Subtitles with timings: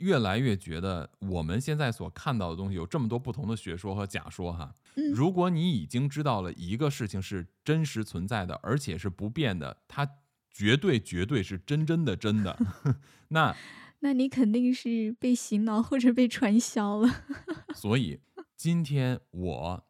[0.00, 4.74] 越来越觉得我们现在所看到的东西有这么多不同的学说和假说哈。
[4.96, 10.08] 嗯如果你已经知道了一个事情是真实存在的，而且是不变的，它
[10.50, 12.58] 绝对绝对是真真的真的，
[13.28, 13.54] 那
[14.00, 17.24] 那你肯定是被洗脑或者被传销了。
[17.74, 18.20] 所以
[18.56, 19.84] 今天我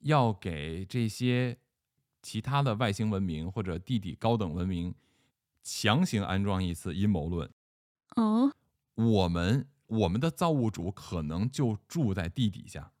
[0.00, 1.58] 要给这些
[2.22, 4.94] 其他的外星文明或者地底高等文明
[5.62, 7.50] 强行安装一次阴谋论。
[8.16, 8.52] 哦，
[8.98, 12.92] 我们我们的造物主可能就住在地底下，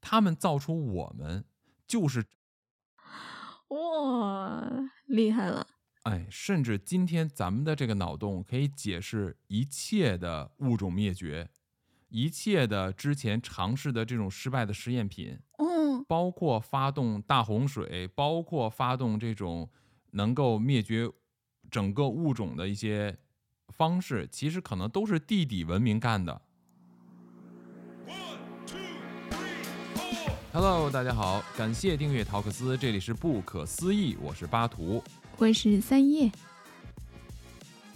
[0.00, 1.44] 他们造出我们
[1.86, 2.26] 就是
[3.68, 4.68] 哇，
[5.06, 5.68] 厉害了！
[6.02, 11.48] 哎，甚至今天咱们的这个脑洞可以解释一切的物种灭绝，
[12.08, 19.70] 一切的之前尝试的这种失败的实验品，嗯，包括发动大洪水，包括发动这种
[20.10, 21.08] 能够灭绝
[21.70, 23.16] 整个物种的一些
[23.82, 26.40] 方式，其实可能都是地底文明干的。
[30.52, 35.02] Hello，大家好，感谢订阅陶克斯，这里是不可思议，我是巴图。
[35.36, 36.30] 我是三叶。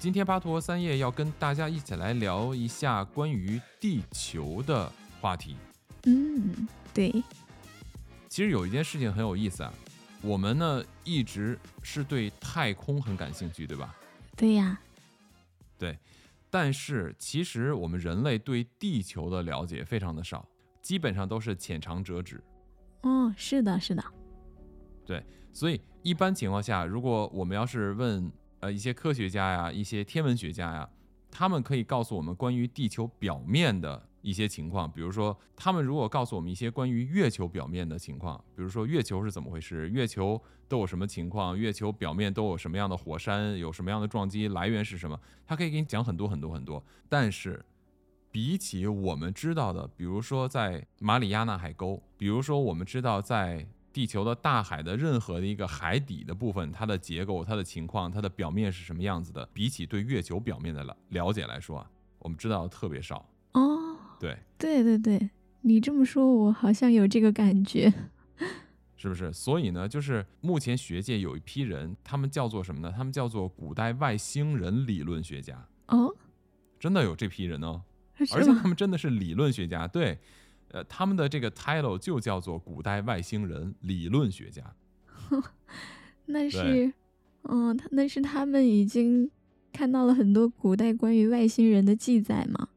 [0.01, 4.91] 今天巴图和三叶要跟大家一起来聊一下关于地球的
[5.21, 5.55] 话题。
[6.03, 7.23] 嗯，对，
[8.29, 9.73] 其实有一件事情很有意思啊，
[10.21, 13.95] 我们呢一直是对太空很感兴趣，对吧？
[14.37, 14.81] 对呀，
[15.79, 15.99] 对，
[16.51, 20.49] 但是其实我们人类对地球的了解非常的少，
[20.81, 22.43] 基本上都是浅尝辄止。
[23.03, 24.03] 哦，是的，是的，
[25.05, 30.89] 对，所以一般情况下，如果我们要是问呃一些科学家呀、一些天文学家呀，
[31.31, 45.17] 他们可以告诉我们关于地球表面的一些情况，比如说他们如果告诉我们一些关于月球表面的情况，比如说月球是怎么回事，月球都有什么情况，月球表面都有什么样的火山，有什么样的撞击，来源是什么，
[45.47, 46.83] 他可以给你讲很多很多很多。
[47.09, 47.65] 但是
[48.33, 61.89] 比起我们知道的，比如说在马里亚纳海沟，比如说我们知道在地球的大海的任何的一个海底的部分，它的结构、它的情况、它的表面是什么样子的，比起对月球表面的了了解来说啊，
[62.19, 63.25] 我们知道的特别少。
[63.53, 63.86] 哦，
[64.19, 65.31] 对，对对对，
[65.63, 67.93] 你这么说，我好像有这个感觉。
[68.99, 69.31] 是不是？
[69.33, 72.93] 所以呢，就是目前学界有一批人，他们叫做什么呢？
[72.97, 76.15] 他们叫做古代外星人理论学家，哦，
[76.81, 77.83] 真的有这批人哦。
[78.19, 78.43] 而？
[78.43, 80.19] 且他们真的是理论学家，对，
[80.71, 84.75] 呃，他们的这个 title 就叫做古代外星人理论学家。
[86.25, 86.91] 那是，
[87.43, 89.31] 嗯，他那是他们已经
[89.73, 92.71] 看到了很多古代关于外星人的记载吗？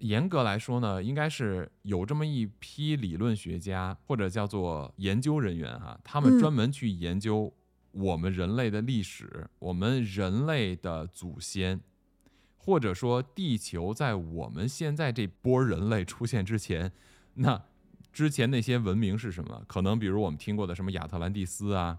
[0.00, 7.52] 严格来说呢，应该是有这么一批理论学家或者叫做研究人员哈、他们嗯专门去研究
[7.92, 11.80] 我们人类的历史，我们人类的祖先，
[12.56, 16.92] 或者说地球在我们现在这波人类出现之前，
[17.34, 17.62] 那
[18.12, 19.62] 之前那些文明是什么？
[19.66, 21.98] 可能比如我们听过的什么亚特兰蒂斯啊，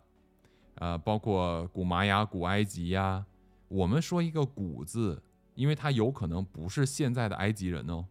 [0.75, 3.25] 呃，包括古玛雅、古埃及呀、
[3.67, 5.21] 我们说一个“古”字，
[5.61, 8.07] 因为他有可能不是现在的埃及人哦。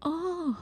[0.00, 0.54] 哦，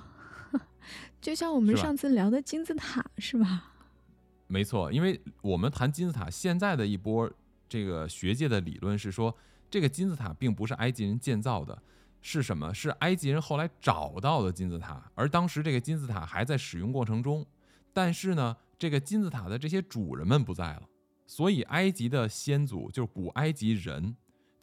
[1.20, 3.72] 就像我们上次聊的金字塔是吧？
[4.46, 7.28] 没错，因为我们谈金字塔，现在的一波
[7.68, 9.36] 这个学界的理论是说，
[9.68, 11.82] 这个金字塔并不是埃及人建造的，
[12.22, 12.72] 是什么？
[12.72, 17.44] 是埃及人后来找到的金字塔，而当时这个金字塔还在使用过程中，
[17.92, 20.82] 但是呢，这个金字塔的这些主人们不在了，
[21.26, 24.14] 所以埃及的先祖就是古埃及人，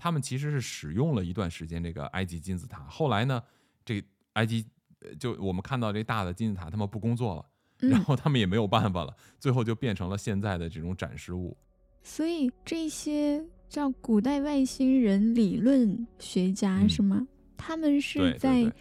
[0.02, 3.40] 他们其实是使用了一段时间这个埃及金字塔，后来呢，
[3.86, 4.04] 这
[4.34, 4.66] 埃及
[5.02, 7.46] 呃就我们看到这大的金字塔，他们不工作了。
[7.88, 11.56] 然嗯，后他们也没有办法了，最后就变成了现在的这种展示物。
[12.02, 17.28] 所以这些叫古代外星人理论学家嗯是吗？
[17.56, 18.74] 他们是在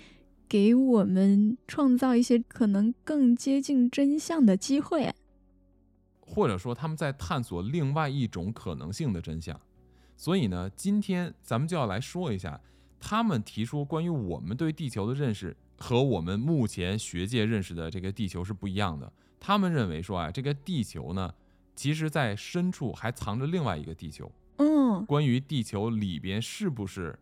[0.49, 5.13] 给我们创造一些可能更接近真相的机会。
[6.23, 9.61] 或者说他们在探索另外一种可能性的真相。
[10.21, 12.61] 所以呢，今天咱们就要来说一下，
[13.01, 19.11] 他们提出关于我们对地球的认识和我们目前学界认识的这个地球是不一样的。
[19.41, 21.33] 他们认为说啊，这个地球呢，
[21.75, 24.31] 其实在深处还藏着另外一个地球。
[24.59, 27.19] 嗯，关于地球里边是不是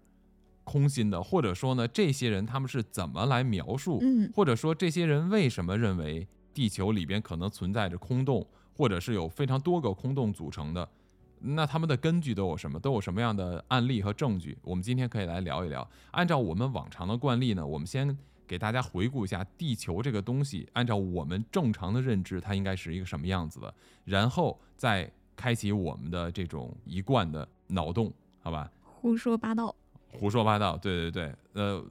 [0.64, 8.44] 空心的，或者说呢，这些人他们是怎么来描述，嗯或者说这些人为什么认为地球里边可能存在着空洞，
[8.76, 10.90] 或者是有非常多个空洞组成的，
[11.40, 12.78] 那他们的根据都有什么？
[12.80, 14.56] 都有什么样的案例和证据？
[14.62, 15.88] 我们今天可以来聊一聊。
[16.10, 23.74] 按照我们往常的惯例呢，我们先给大家回顾一下地球这个东西，按照我们正常的认知，它应该是一个什么样子的，
[24.04, 28.70] 然后再开启我们的这种一贯的脑洞，好吧？
[28.82, 29.74] 胡说八道。
[30.12, 30.76] 胡说八道。
[30.76, 31.84] 对对对，呃，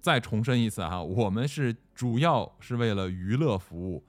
[0.00, 4.02] 再重申一次哈，我们是主要是为了娱乐服务，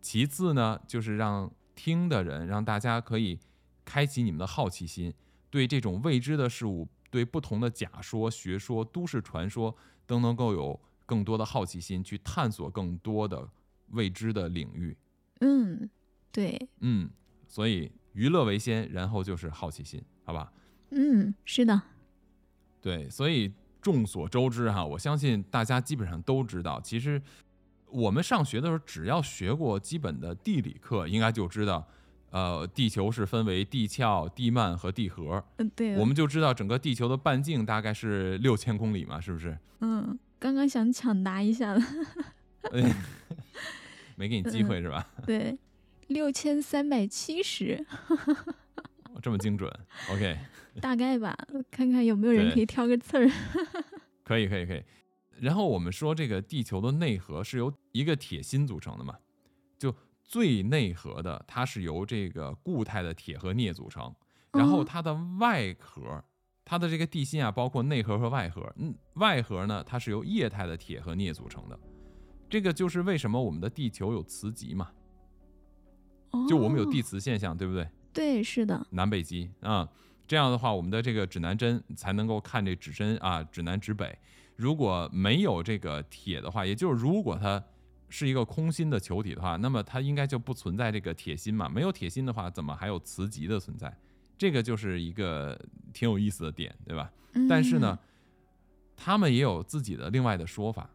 [0.00, 3.38] 其次呢就是让听的人，让大家可以
[3.88, 5.14] 开启你们的好奇心，
[5.48, 9.74] 对这种未知的事物，对不同的假说、学说、都市传说
[10.06, 13.48] 都能够有更多的好奇心，去探索更多的
[13.92, 14.94] 未知的领域。
[15.40, 15.88] 嗯，
[16.30, 17.08] 对，嗯，
[17.46, 20.52] 所以娱乐为先，然后就是好奇心，好吧？
[20.90, 21.80] 嗯，是的，
[22.82, 23.50] 对，所以
[23.80, 27.22] 众所周知哈，我相信大家基本上都知道，其实
[27.86, 31.88] 我们上学的时候，只要学过基本的地理课，应该就知道，
[32.30, 39.56] 呃，地球是分为地壳、地幔和地核，嗯，对，我们就知道整个地球的半径大概是六千公里嘛，是不是？
[39.80, 41.80] 嗯，刚刚想抢答一下了，
[44.16, 45.08] 没给你机会是吧？
[45.24, 45.56] 对，
[46.08, 47.84] 六千三百七十，
[49.22, 49.72] 这么精准
[50.10, 50.36] ，OK，
[50.80, 51.36] 大概吧，
[51.70, 53.30] 看看有没有人可以挑个刺儿。
[54.24, 54.82] 可以，可以，可以。
[55.40, 59.18] 然后我们说这个地球的内核是由一个铁心组成的嘛，就
[60.28, 64.14] 最内核的它是由这个固态的铁和镍组成，
[64.52, 66.22] 然后它的外壳，
[66.66, 71.80] 它的这个地心啊，包括内核和外核，嗯，外核呢它是由液态的铁和镍组成的。
[72.50, 74.90] 这个就是为什么我们的地球有磁极嘛，
[76.48, 77.88] 就我们有地磁现象，对不对？
[78.12, 78.86] 对，是的。
[78.90, 79.88] 南北极啊，
[80.26, 84.18] 这样的话，我们的这个指南针才能够看这指针啊，指南指北。
[84.56, 87.62] 如果没有这个铁的话，也就是如果它
[88.08, 91.68] 是一个空心的球体的话，那么它应该就不存在这个铁心嘛。
[91.68, 93.94] 没有铁心的话，怎么还有磁极的存在？
[94.36, 95.58] 这个就是一个
[95.92, 97.10] 挺有意思的点，对吧？
[97.48, 97.98] 但是呢，
[98.96, 100.88] 他们也有自己的另外的说法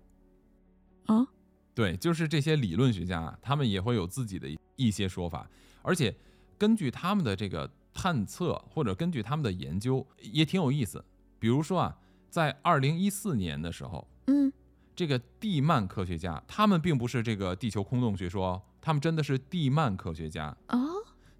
[1.05, 1.27] 啊。
[1.75, 5.49] 对，就是这些理论学家，啊他们也会有自己的一些说法，
[5.81, 6.15] 而且
[6.57, 11.03] 根据他们的这个探测，或者根据他们的研究，也挺有意思。
[11.39, 11.97] 比如说啊，
[12.29, 14.53] 在二零一四年的时候，嗯，
[14.95, 20.79] 这个地幔科学家，他们并不是这个地球空洞学说，他们真的是地幔科学家啊，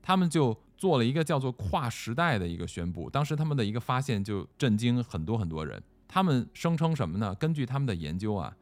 [0.02, 3.10] 他们就做了一个叫做跨时代的一个宣布。
[3.10, 5.82] 当时他们的一个发现就震惊很多很多人。
[6.08, 7.34] 他们声称什么呢？
[7.36, 8.56] 根据他们的研究啊。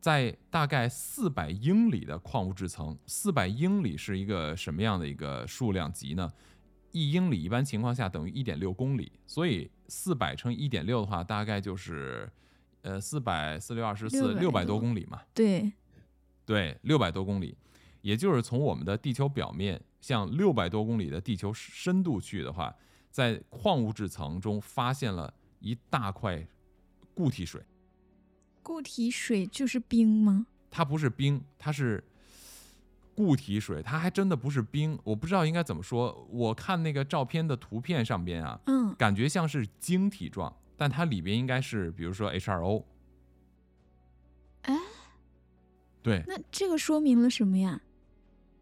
[0.00, 6.32] 在大概四百英里的矿物质层，四百英里是一个什么样的一个数量级呢？
[6.92, 12.32] 一英里一般情况下等于一点六公里，所以四百乘一点六的话，大概就是
[12.82, 15.20] 呃四百四六二十四六百多公里嘛。
[15.34, 15.72] 对，
[16.44, 17.56] 对，六百多公里，
[18.02, 22.74] 也就是从我们的地球表面向六百多公里的地球深度去的话，
[23.10, 26.46] 在矿物质层中发现了一大块
[27.14, 27.62] 固体水。
[28.62, 30.46] 固体水就是冰吗？
[30.70, 32.02] 它不是冰，它是
[33.14, 34.98] 固体水，它还真的不是冰。
[35.02, 36.26] 我不知道应该怎么说。
[36.30, 42.84] 我看那个照片的图片上边啊，嗯，感觉像是晶体状，但它里边应该是，比如说 H2O。
[44.62, 44.74] 哎，
[46.02, 47.82] 对，那这个说明了什么呀？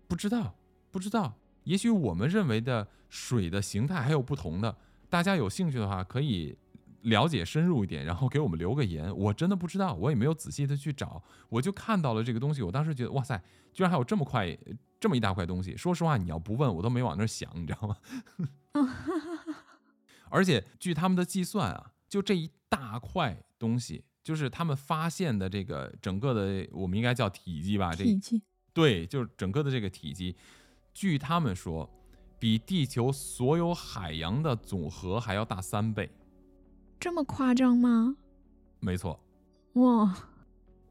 [0.09, 0.57] 不知道，
[0.91, 1.39] 不知道。
[1.63, 4.77] 也许我们认为的水的形态还有不同的。
[5.09, 6.59] 大家有兴趣的话，可以。
[7.03, 9.17] 了解深入一点，然后给我们留个言。
[9.17, 12.61] 我真的不知道，我也没有仔细的去找，我就看到了这个东西。
[12.61, 13.41] 我当时觉得，哇塞，
[13.73, 14.59] 居然还有这么快、
[14.99, 15.77] 这么一大块东西。
[15.77, 17.97] 说实话，你要不问我都没往那想，你知道吗？
[20.29, 27.95] 而且据他们的计算啊，就这一大块东西，就是他们发现的这个整个的，我们应该叫体积吧？
[27.95, 28.43] 体积。
[28.73, 30.37] 对，就是整个的这个体积，
[30.95, 31.89] 据他们说，
[32.39, 36.11] 比地球所有海洋的总和还要大三倍。
[37.01, 38.17] 这么夸张吗？
[38.81, 39.19] 没错，
[39.75, 40.15] 哇！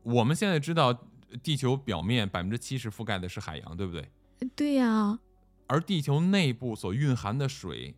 [0.03, 0.93] 我们现在知道
[1.41, 4.09] 地球表面百分之七十覆盖的是海洋，对不对？
[4.55, 5.19] 对呀。
[5.67, 7.95] 而地球内部所蕴含的水，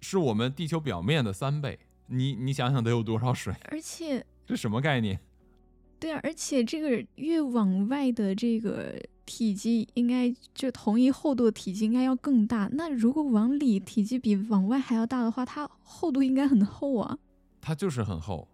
[0.00, 1.78] 是我们地球表面的三倍。
[2.08, 3.54] 你你想想得有多少水？
[3.70, 5.18] 而且这什么概念？
[6.00, 12.68] 对啊，而且这个越往外的这个体积，应该就同一厚度的体积应该要更大。
[12.72, 17.18] 那如果往里体积比往外还要大的话，它厚度应该很厚啊。
[17.60, 18.48] 它就是很厚，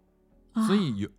[0.65, 1.09] 所以有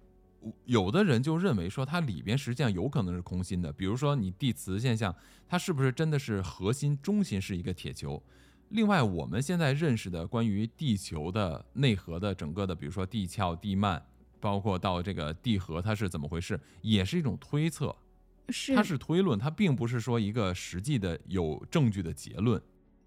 [0.65, 3.73] 有的人就认为说它里边实际上有可能是空心的。
[3.73, 5.15] 比如说你地磁现象，
[5.49, 8.21] 它是不是真的是核心中心是一个铁球？
[8.71, 14.01] 另外，我们现在认识的关于地球的内核的整个的，比如说地壳、地幔，
[14.41, 17.95] 包括到这个地核，它是怎么回事，也是一种推测，
[18.49, 22.61] 是它是推论，它并不是说一个实际的有证据的结论。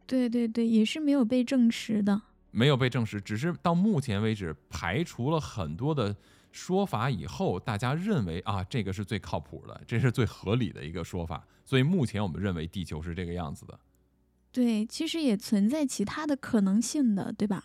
[0.08, 2.22] 对对对，也是没有被证实的。
[2.52, 6.16] 没有被证实，只是到目前为止排除了很多的
[6.52, 11.46] 说法以后，大家认为啊，这个是最靠谱的，这是最合理的一个说法。
[11.64, 13.80] 所以目前我们认为地球是这个样子的。
[14.52, 17.64] 对，其实也存在其他的可能性的，对吧？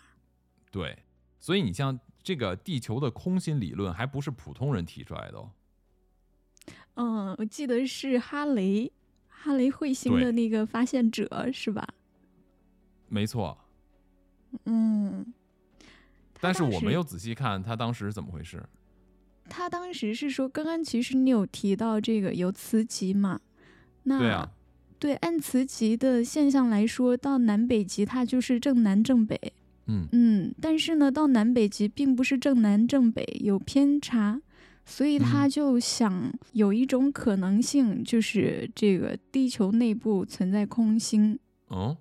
[0.71, 1.03] 对，
[1.39, 5.51] 所以你像这个地球的空心理论还不是普通人提出来的哦。
[6.95, 8.91] 嗯，我记得是哈雷，
[9.27, 11.87] 哈雷彗星的那个发现者是吧？
[13.07, 13.57] 没错，
[14.65, 15.33] 嗯，
[16.39, 18.63] 但是我没有仔细看他当时怎么回事。
[19.47, 23.39] 他当时是说，刚刚其实你有提到这个有磁极嘛？
[24.03, 24.49] 那
[25.05, 29.39] 对按磁极的现象来说，到南北极它就是正南正北，
[29.85, 34.41] 嗯嗯，但是呢，到南北极并不是正南正北，有偏差，
[34.83, 41.37] 所以他嗯就想有一种可能性，就是这个地球内部存在空心。
[41.67, 41.95] 哦，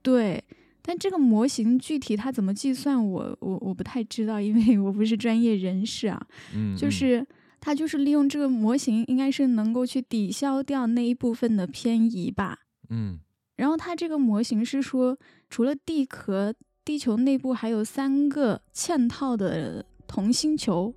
[0.00, 0.42] 对，
[0.80, 6.26] 但这个模型具体它怎么计算我，我我不太知道，因为我不是专业人士啊。
[6.54, 7.26] 嗯，嗯就是
[7.60, 12.60] 它就是利用这个模型，应该是能够去抵消掉那一部分的偏移吧。
[12.88, 13.18] 嗯
[13.56, 20.94] 然后它这个模型是说，除了地壳，地球内部还有三个嵌套的同心球，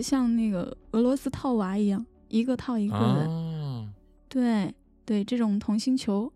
[0.00, 3.30] 像那个俄罗斯套娃一样，一个套一个的。
[3.30, 3.88] 啊，
[4.28, 4.74] 对
[5.06, 6.30] 对，这种同心球，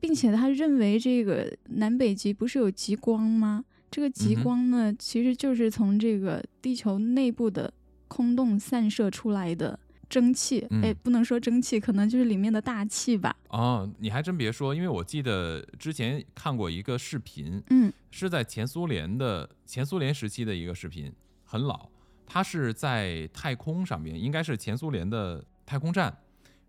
[0.00, 3.64] 并且他认为这个南北极不是有极光吗？
[3.90, 7.72] 这个极光呢，其实就是从这个地球内部的
[8.08, 10.60] 空洞散射出来的蒸汽。
[10.82, 13.36] 哎、嗯不能说蒸汽，可能就是里面的大气吧。
[13.50, 21.12] 哦，你还真别说，因为我记得之前看过一个视频，嗯是在前苏联的前苏联时期的一个视频，
[21.44, 21.88] 很老。
[22.30, 26.14] 它是在太空上面，应该是前苏联的太空站，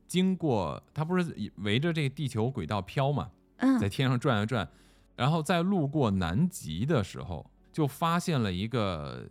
[0.08, 4.66] 经过它不是围着这个地球轨道飘嘛，在嗯，天上转啊转，
[5.18, 9.28] 然后在路过南极的时候，就发现了一个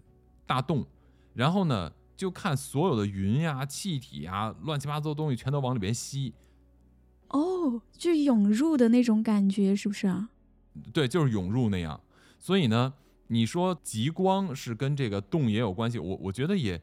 [0.46, 0.84] 大洞，
[1.32, 6.34] 然后呢，就看所有的云呀、气体呀、乱七八糟的东西全都往里边吸，
[7.28, 10.28] 哦，就涌入的那种感觉，是不是啊？
[10.92, 12.00] 对，就是涌入那样。
[12.40, 12.92] 所以呢，
[13.28, 16.82] 你说极光是跟这个洞也有关系，我我觉得也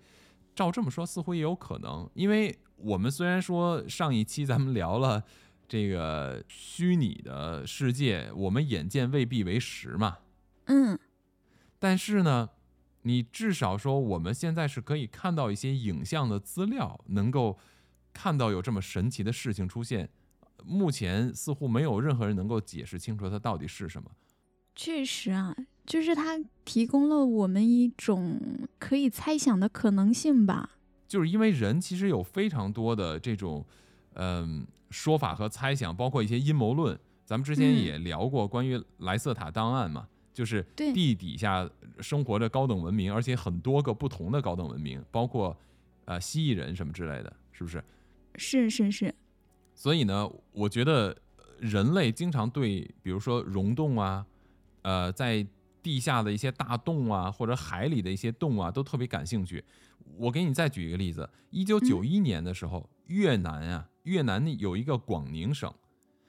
[0.56, 5.22] 照这么说似乎也有可能，因为我们虽然说上一期咱们聊了
[5.68, 10.20] 这个虚拟的世界，我们眼见未必为实嘛，
[10.68, 10.98] 嗯，
[11.78, 12.50] 但是呢，
[13.08, 17.56] 你至少说我们现在是可以看到一些影像的资料，能够
[18.12, 20.10] 看到有这么神奇的事情出现。
[20.66, 24.10] 目前似乎没有任何人能够解释清楚它到底是什么。
[24.76, 28.42] 确实啊，就是它提供了我们一种
[28.80, 30.72] 可以猜想的可能性吧。
[31.08, 33.64] 就是因为人其实有非常多的这种，
[34.14, 37.00] 嗯、说法和猜想，包括一些阴谋论。
[37.24, 41.70] 咱们之前嗯也聊过关于莱瑟塔档案嘛，就是地底下
[42.00, 45.56] 生活着高等文明，而且很多个不同的高等文明，包括
[46.06, 47.84] 呃蜥蜴人什么之类的，是不是？
[48.38, 49.16] 是是是，
[49.74, 54.26] 所以呢，我觉得呃人类经常对，比如说溶洞啊，
[54.82, 55.46] 呃，在
[55.82, 59.64] 地下的一些大洞啊，或者海里的一些洞啊，都特别感兴趣。
[60.18, 65.74] 我给你再举一个例子，一九九一年的时候，越南啊，越南有一个广宁省，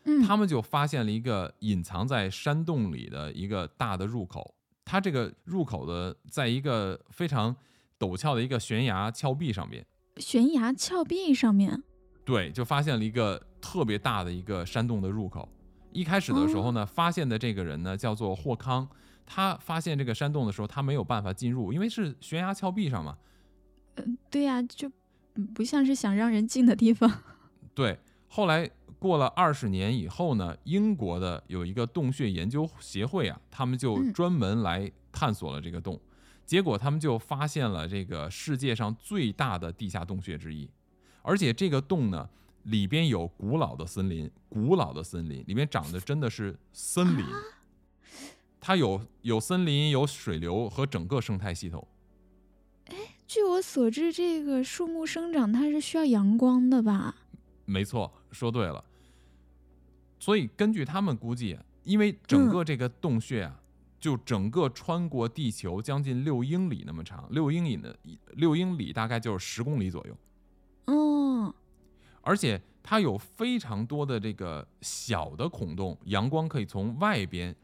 [0.05, 4.55] 嗯，他们就发现了一个隐藏在山洞里的一个大的入口。
[4.87, 7.55] 它这个入口的，在一个非常
[7.99, 9.85] 陡峭的一个悬崖峭壁上面，
[10.19, 11.83] 悬崖峭壁上面，
[12.25, 15.49] 对，就发现了一个特别大的一个山洞的入口。
[15.91, 18.89] 一开始的时候呢，发现的这个人呢叫做霍康，
[19.27, 23.19] 他发现这个山洞的时候，他没有办法进入，因为是悬崖峭壁上嘛。
[23.97, 24.89] 嗯对呀、就
[25.35, 27.11] 嗯不像是想让人进的地方。
[27.75, 36.01] 对，后来过了二十年以后呢，英国的有一个洞穴研究协会啊，他们就嗯专门来探索了这个洞，
[36.45, 40.69] 结果他们就发现了这个世界上最大的地下洞穴之一，
[41.23, 42.29] 而且这个洞呢。
[42.67, 47.25] 里边有古老的森林，古老的森林里面长的真的是森林，
[48.61, 51.87] 它有有森林，有水流和整个生态系统。
[53.25, 57.15] 据我所知，这个树木生长它是需要阳光的吧？
[57.67, 58.85] 没错，说对了。
[60.19, 63.61] 所以根据他们估计，因为整个这个洞穴啊，
[63.99, 67.95] 就整个穿过地球将近六英里那么长，六英里呢，
[68.33, 70.17] 六英里大概就是十公里左右，
[70.87, 71.53] 嗯，
[72.23, 77.55] 而且它有非常多的这个小的孔洞，阳光可以从外边，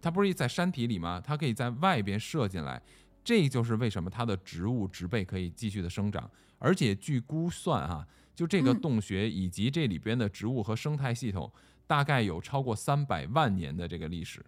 [0.00, 1.20] 它不是在山体里吗？
[1.20, 2.80] 它可以在外边射进来，
[3.22, 6.28] 这就是为什么它的植物植被可以继续的生长。
[6.58, 8.06] 而且据估算哈、
[8.38, 11.52] 就这个嗯洞穴以及这里边的植物和生态系统，
[11.88, 14.46] 大概有超过三百万年的这个历史。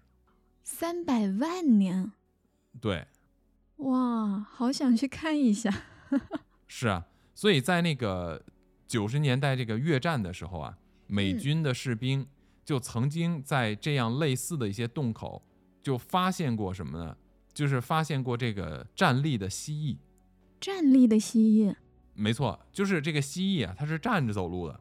[0.63, 2.13] 三百万年，
[2.81, 3.09] 对，
[3.79, 5.75] 哇，好想去看一下。
[6.69, 7.05] 是啊，
[7.35, 8.41] 所以在那个
[8.87, 10.79] 九十年代这个越战的时候啊，
[11.09, 12.25] 美嗯军的士兵
[12.65, 15.43] 就曾经在这样类似的一些洞口
[15.83, 17.17] 就发现过什么呢？
[17.53, 19.99] 就是发现过这个站立的蜥蜴。
[20.61, 21.75] 站立的蜥蜴，
[22.15, 24.81] 没错，就是这个蜥蜴啊，它是站着走路的，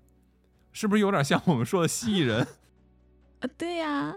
[0.72, 2.46] 是不是有点像我们说的蜥蜴人？
[3.40, 4.14] 啊， 对呀，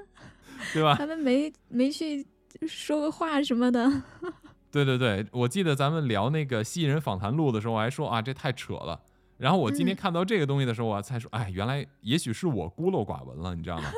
[0.72, 0.94] 对吧？
[0.96, 2.26] 他们没没去
[2.66, 4.02] 说个话什么的。
[4.72, 9.00] 对对对，我记得咱们聊那个蜥蜴人访谈录的时候，我还说啊，这太扯了。
[9.36, 13.90] 然后我今天嗯看到这个东西的时候，我才说，哎，原来也许是我孤陋寡闻了，你知道吗？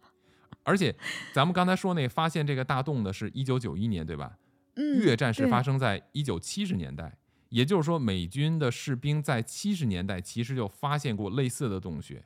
[0.62, 0.94] 而且
[1.32, 4.38] 咱们刚才说那发现这个大洞的是一九九一年，对吧？
[4.76, 7.18] 嗯，越战是发生在一九七十年代，
[7.54, 12.24] 也就是说，美军的士兵在七十年代其实就发现过类似的洞穴，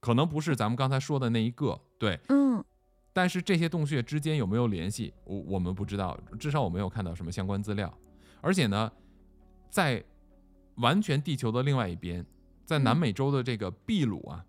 [0.00, 2.64] 可能不是咱们刚才说的那一个，对，嗯。
[3.12, 7.92] 但是这些洞穴之间有没有联系，我我们不知道，至少我没有看到什么相关资料。
[8.40, 8.90] 而且呢，
[9.68, 10.02] 在
[10.76, 12.24] 完全地球的另外一边，
[12.64, 12.96] 在南嗯。
[12.96, 14.42] 美洲的这个秘鲁啊，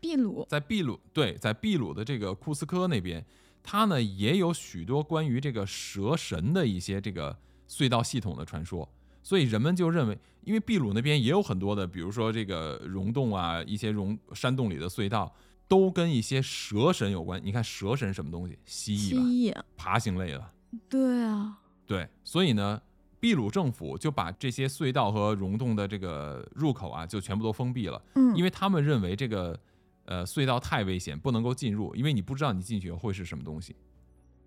[0.00, 3.26] 秘鲁，在秘鲁对，在秘鲁的这个库斯科那边，
[3.64, 7.36] 它呢也有许多关于这个蛇神的一些这个
[7.68, 8.88] 隧道系统的传说，
[9.22, 15.34] 所以人们就认为，因为秘鲁那边也有很多的，比如说这个溶洞啊，一些溶山洞里的隧道，
[15.66, 17.40] 都跟一些蛇神有关。
[17.42, 18.58] 你看蛇神什么东西？
[18.66, 20.50] 蜥蜥蜴吧，蜴，爬行类的。
[20.88, 22.80] 对啊，对，所以呢，
[23.20, 28.02] 秘鲁政府就把这些隧道和溶洞的这个入口啊，就全部都封闭了。
[28.16, 29.58] 嗯，因为他们认为这个
[30.04, 33.74] 呃隧道太危险，不能够进入，因为你不知道你进去会是什么东西，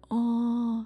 [0.10, 0.86] 哦，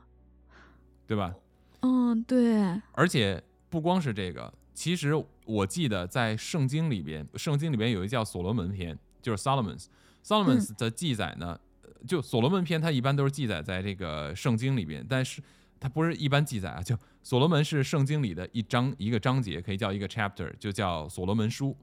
[1.06, 1.36] 对吧？
[1.82, 5.14] 嗯，对，而且不光是这个，其实
[5.46, 9.86] 我记得在圣经里边，圣经里边有一叫所罗门篇，就是 Solomon's
[10.24, 15.42] Solomon's 的记载呢，呃就所罗门篇它一般都是记载在这个圣经里边，但是
[15.80, 21.76] 它不是一般记载啊，就所罗门是圣经里的一章一个章节，可以叫一个 chapter，就叫所罗门书。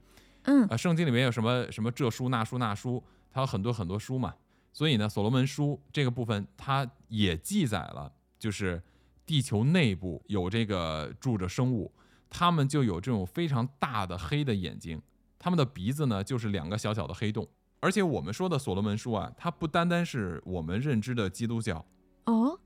[0.44, 3.02] 嗯啊，圣经里面有什么什么这书那书那书，
[3.32, 4.34] 它有很多很多书嘛。
[4.72, 8.80] 所以呢，所罗门书这个部分，它也记载了，就是
[9.28, 11.92] 地球内部有这个住着生物，
[12.30, 14.98] 它们就有这种非常大的黑的眼睛，
[15.38, 17.46] 它们的鼻子呢就是两个小小的黑洞。
[17.80, 21.84] 而且我们说的所罗门书啊，它不单单是我们认知的基督教，
[22.24, 22.58] 哦，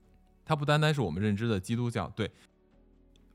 [0.45, 2.07] 它不单单是我们认知的基督教。
[2.15, 2.31] 对，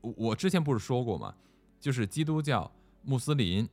[0.01, 1.35] 我我之前不是说过吗？
[1.79, 2.69] 就是基督教、
[3.03, 3.69] 穆斯林、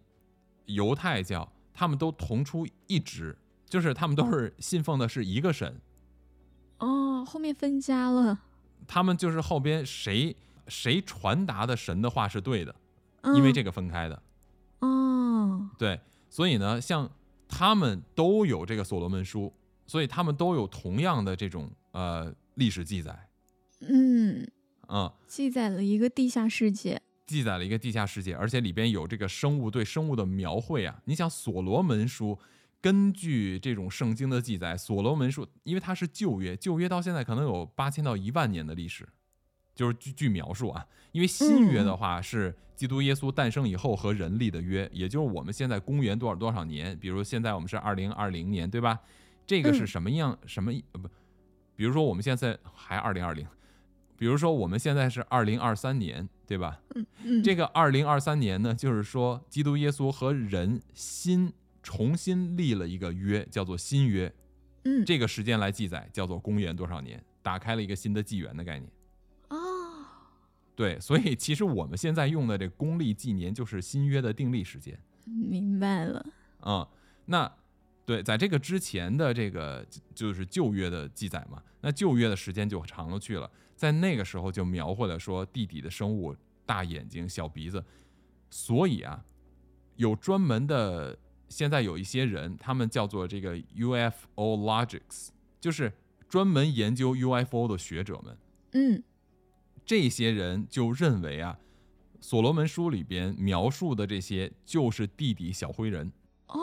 [0.67, 3.35] 犹太教，他们都同出一支，
[3.67, 5.81] 就是他们都是信奉的是一个神，
[6.79, 8.43] 哦，后面分家了，
[8.87, 10.35] 他们就是后边谁
[10.69, 12.75] 谁传达的神的话是对的，
[13.35, 14.23] 因为嗯这个分开的。
[14.81, 17.11] 哦，对，所以呢，像
[17.49, 19.53] 他们都有这个所罗门书，
[19.87, 23.29] 所以他们都有同样的这种呃历史记载，
[23.81, 24.47] 嗯，
[24.87, 25.13] 啊。
[25.27, 31.01] 记载了一个地下世界，记载了一个地下世界，而且里边有这个生物对生物的描绘啊。
[31.05, 32.39] 你想，所罗门书
[32.87, 39.09] 根据这种圣经的记载，所罗门说因为它是旧约，旧约到现在可能有八千到一万年的历史，
[39.75, 40.87] 就是据据描述啊。
[41.11, 49.01] 因为新约的话是基督耶稣诞生以后和人立的约，也就是我们现在公元多少多少年，比如现在我们是二零二零年，对吧？
[49.49, 51.09] 这个是嗯什么样、什么呃不？
[51.75, 53.45] 比如说我们现在还二零二零，
[54.17, 56.81] 比如说我们现在是二零二三年，对吧？
[57.25, 61.53] 嗯，这个二零二三年呢，就是说基督耶稣和人新
[61.87, 64.35] 重新立了一个约，叫做新约。
[64.83, 68.91] 嗯，这个时间来记载，叫做公元多少年，打开了一个新的纪元的概念。
[69.51, 69.57] 哦，
[70.75, 74.99] 对，所以其实我们现在用的这公历纪年就是新约的定历时间。
[75.27, 76.27] 明白了，
[76.59, 76.89] 啊、
[77.27, 77.53] 那
[78.05, 87.85] 对，在这个之前的这个就就是旧约的记载嘛，那旧约的时间就长了去了，在那个时候就描绘了说地底的生物大眼睛、小鼻子，
[88.51, 89.25] 所以啊，
[89.95, 91.17] 有专门的，
[91.49, 95.29] 现在有一些人，他们叫做这个 UFO logics，
[95.61, 95.93] 就是
[96.29, 98.39] 专门研究 UFO 的学者们，
[98.73, 99.03] 嗯
[99.85, 101.59] 这些人就认为啊，
[102.21, 106.11] 所罗门书里边描述的这些就是地底小灰人。
[106.49, 106.59] 哦，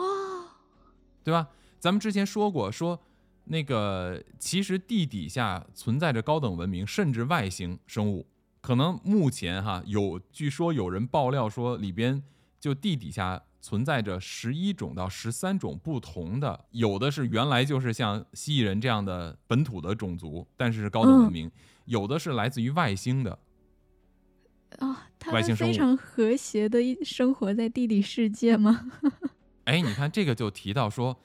[1.22, 1.48] 对吧？
[1.80, 3.00] 咱们之前说过，说
[3.44, 8.26] 那个其实地底下存在着高等文明，甚至外星生物。
[8.60, 12.22] 可能目前哈有，据说有人爆料说里边
[12.60, 21.48] 就地底下存在着十一种到十三种不同的，有的是原来就是像蜥蜴人这样的本土的种族，但是是高等文明；
[21.86, 23.38] 有的是来自于外星的。
[24.80, 28.92] 啊，他们非常和谐的一生活在地理世界吗？
[29.64, 31.18] 哎，你看这个就提到说，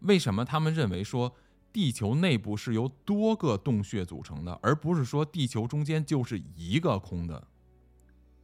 [0.00, 1.34] 为什么他们认为说
[1.72, 7.48] 地球内部是由多个洞穴组成的，而不是说地球中间就是一个空的？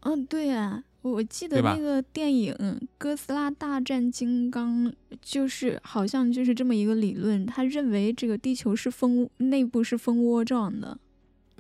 [0.01, 2.55] 嗯，对啊，我记得那个电影
[2.97, 4.87] 《哥斯拉大战金刚》，
[5.21, 10.97] 就是好像就是这么一个理论，他认为这个地球是蜂内部是蜂窝状的。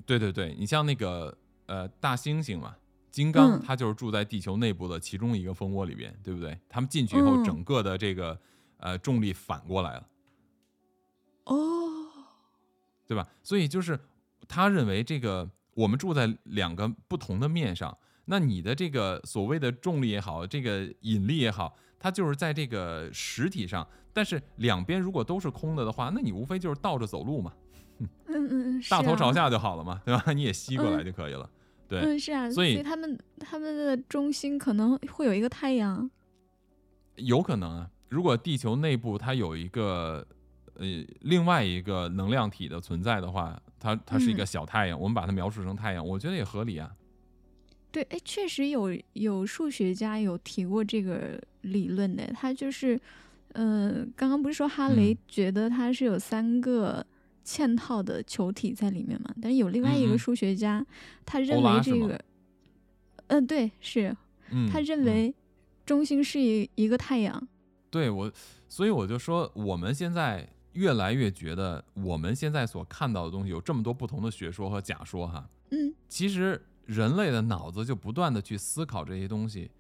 [0.07, 2.76] 对对对，你像那个呃大猩猩嘛，
[3.11, 6.57] 金刚嗯它就是住在地球内部的其中一个蜂窝里边，对不对？
[6.68, 8.38] 他们进去以后，嗯整个的这个
[8.78, 10.09] 呃重力反过来了，
[11.44, 11.57] 哦，
[13.07, 13.28] 对吧？
[13.42, 13.98] 所以就是
[14.46, 27.52] 他认为这个我们住在两个不同的面上，那你的这个所谓的重力也好，这个引力也好，它就是在这个实体上，但是两边如果都是空的的话，那你无非就是倒着走路嘛，
[27.98, 30.30] 嗯嗯嗯，大头朝下就好了嘛，对吧？
[30.32, 31.48] 你也吸过来嗯就可以了。
[31.88, 36.11] 对，嗯，是啊，所所以他们他们的中心可能会有一个太阳。
[37.16, 40.26] 有可能啊，如果地球内部它有一个
[40.76, 40.87] 呃
[41.20, 46.90] 另外一个能量体的存在的话，它它是一个嗯小太阳，我们把它描述成太阳，我觉得也合理啊。
[47.92, 52.98] 对，哎，确实有有数学家有提过这个理论的，他就是，
[53.52, 57.07] 呃，刚刚不是说哈雷嗯觉得他是有三个
[57.44, 59.35] 嵌套的球体在里面嘛？
[59.42, 60.85] 但是有另外一个数学家，
[61.26, 62.18] 他认为这个，
[63.26, 64.16] 嗯、对，是
[64.50, 65.35] 嗯，他认嗯为
[65.85, 67.48] 中心是一一个太阳。
[67.90, 68.33] 对我，
[68.70, 75.46] 所以我就说，我们现在越来越觉得，我们现在所看到的东西有这么多不同的学说和假说哈。
[75.70, 76.61] 嗯其实
[76.92, 79.70] 人类的脑子就不断的去思考这些东西，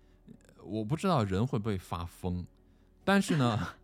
[0.64, 2.44] 我不知道人会不会发疯，
[3.04, 3.74] 但是呢，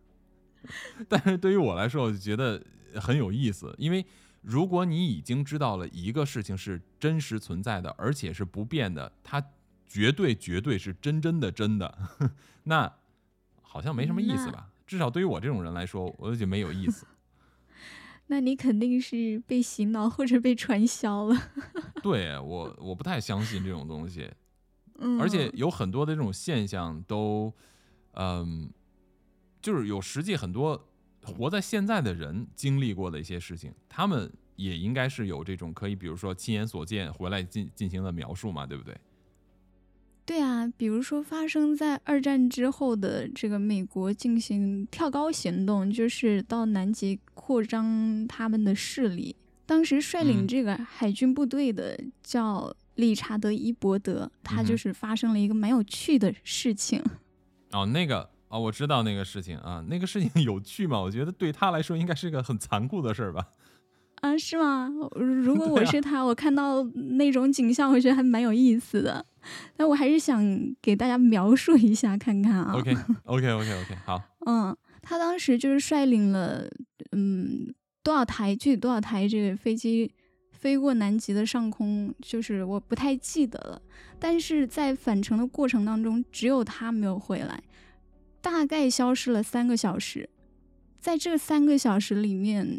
[1.07, 2.61] 但是对于我来说，我就觉得
[2.95, 4.05] 很有意思，因为
[4.41, 9.43] 如果你已经知道了一个事情是真实存在的，而且是不变的，它
[9.87, 11.97] 绝对绝对是真真的真的，
[12.63, 12.91] 那
[13.61, 14.69] 好像没什么意思吧？
[14.87, 17.05] 至少对于我这种人来说，我就觉得没有意思。
[18.31, 21.35] 那你肯定是被洗脑或者被传销了。
[22.01, 24.29] 对我，我不太相信这种东西。
[24.99, 27.51] 嗯，而且有很多的这种现象都，
[28.13, 28.69] 嗯，
[29.61, 30.87] 就是有实际很多
[31.23, 38.95] 活在现在的人经历过的一些事情，他们也应该是有这种可以，比如说亲眼所见回来进进行的描述嘛，对不对？
[40.29, 49.35] 对啊，比如说发生在二战之后的这个美国进行跳高行动，就是到南极扩张他们的势力。
[49.65, 57.01] 当时率领嗯这个海军部队的叫理查德·伊伯德，他就是发生了一个蛮有趣的事情。
[57.73, 61.01] 哦，那个哦，我知道那个事情啊，那个事情有趣吗？
[61.01, 63.47] 我觉得对他来说应该是一个很残酷的事儿吧。
[64.21, 64.89] 啊，是吗？
[65.15, 66.83] 如果我是他，我看到
[67.17, 69.25] 那种景象，我觉得还蛮有意思的。
[69.75, 70.43] 但我还是想
[70.81, 72.73] 给大家描述一下看看啊。
[72.77, 76.69] OK OK OK OK，好， 嗯，他当时就是率领了
[77.13, 80.11] 嗯多少台具体多少台这个飞机
[80.51, 83.81] 飞过南极的上空，就是我不太记得了。
[84.19, 87.63] 但是在返程的过程当中，只有他没有回来，
[88.41, 90.29] 大概消失了三个小时。
[90.99, 92.77] 在这三个小时里面，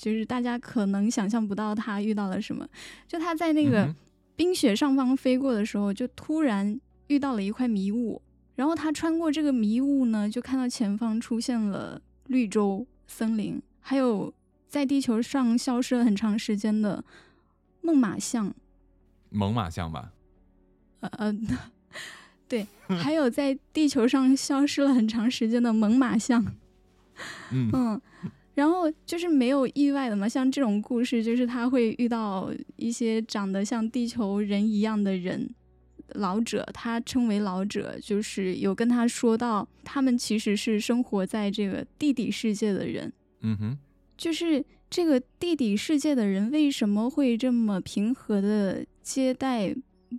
[0.00, 2.66] 就是大家可能想象不到他遇到了什么。
[3.06, 3.94] 就他在那个
[4.36, 8.22] 冰雪上方飞过的时候，就突然遇到了一块迷雾，
[8.54, 14.32] 然后他穿过这个迷雾呢，就看到前方出现了绿洲、森林，还有
[14.68, 17.04] 在地球上消失了很长时间的
[17.80, 18.54] 猛犸象，
[19.30, 20.12] 猛犸象吧？
[21.00, 21.36] 呃呃，
[22.48, 26.44] 对，还有在地球上消失了很长时间的猛犸象，
[27.50, 28.00] 嗯 嗯。
[28.58, 35.48] 然后就是没有意外的嘛，像这种故事，就是他会遇到一些长得像地球人一样的人，
[36.14, 43.78] 老者，他称为老者，就是有跟他说到，他们其实是生活在这个地底世界的人，嗯哼，
[44.16, 49.72] 就是这个地底世界的人为什么会这么平和的接待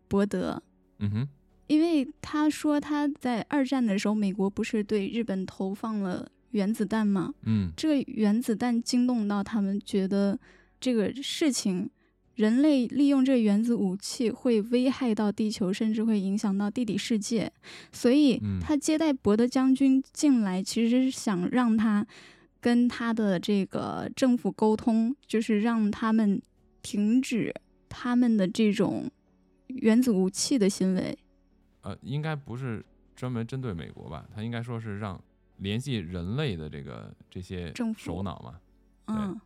[0.08, 0.64] 伯德？
[1.00, 1.28] 嗯哼，
[1.68, 7.34] 因为他说他在二战的时候，美国不是对日本投放了原子弹嘛？
[7.44, 10.40] 嗯这个原子弹惊动到他们，觉得
[10.80, 11.90] 这个事情，
[12.36, 17.52] 人类利用这个原子武器会危害到地球，甚至会影响到地底世界。
[17.92, 22.06] 所以嗯他接待博德将军进来，其实是想让他
[22.62, 26.42] 跟他的这个政府沟通，就是让他们
[26.82, 27.54] 停止
[27.88, 29.10] 他们的这种
[29.68, 31.18] 原子武器的行为。
[31.82, 32.84] 呃，应该不是
[33.16, 34.26] 专门针对美国吧？
[34.34, 35.22] 他应该说是让
[35.60, 38.60] 联系人类的这个这些首脑嘛。
[39.08, 39.40] 嗯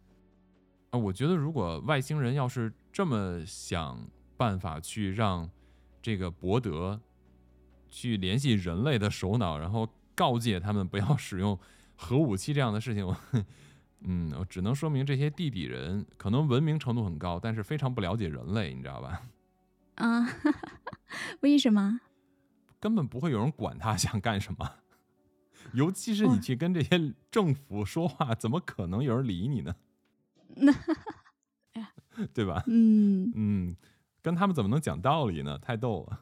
[0.89, 5.49] 啊，我觉得如果外星人要是这么想办法去让
[6.01, 7.01] 这个伯德
[7.89, 11.57] 去联系人类的首脑，然后告诫他们不要使用
[11.95, 13.17] 核武器这样的事情，我
[14.05, 19.21] 嗯，我只能说明这些地底人可能文明程度很高，但是非常不了解人类，你知道吧？
[19.95, 20.27] 啊，
[21.41, 22.01] 为什么？
[22.79, 24.69] 根本不会有人管他想干什么。
[25.73, 29.75] 尤其是你去跟这些政府说话，怎么可能有人理你呢？
[32.33, 32.63] 对吧？
[32.67, 33.75] 嗯，嗯，
[34.21, 35.57] 跟他们怎么能讲道理呢？
[35.57, 36.21] 太逗了。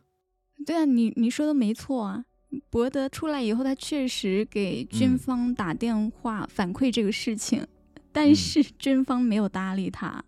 [0.66, 2.26] 对啊，你你说的没错啊。
[2.70, 7.66] 博德出来以后，他确实给军嗯方打电话反馈这个事情，
[8.12, 10.24] 但嗯是军方没有搭理他。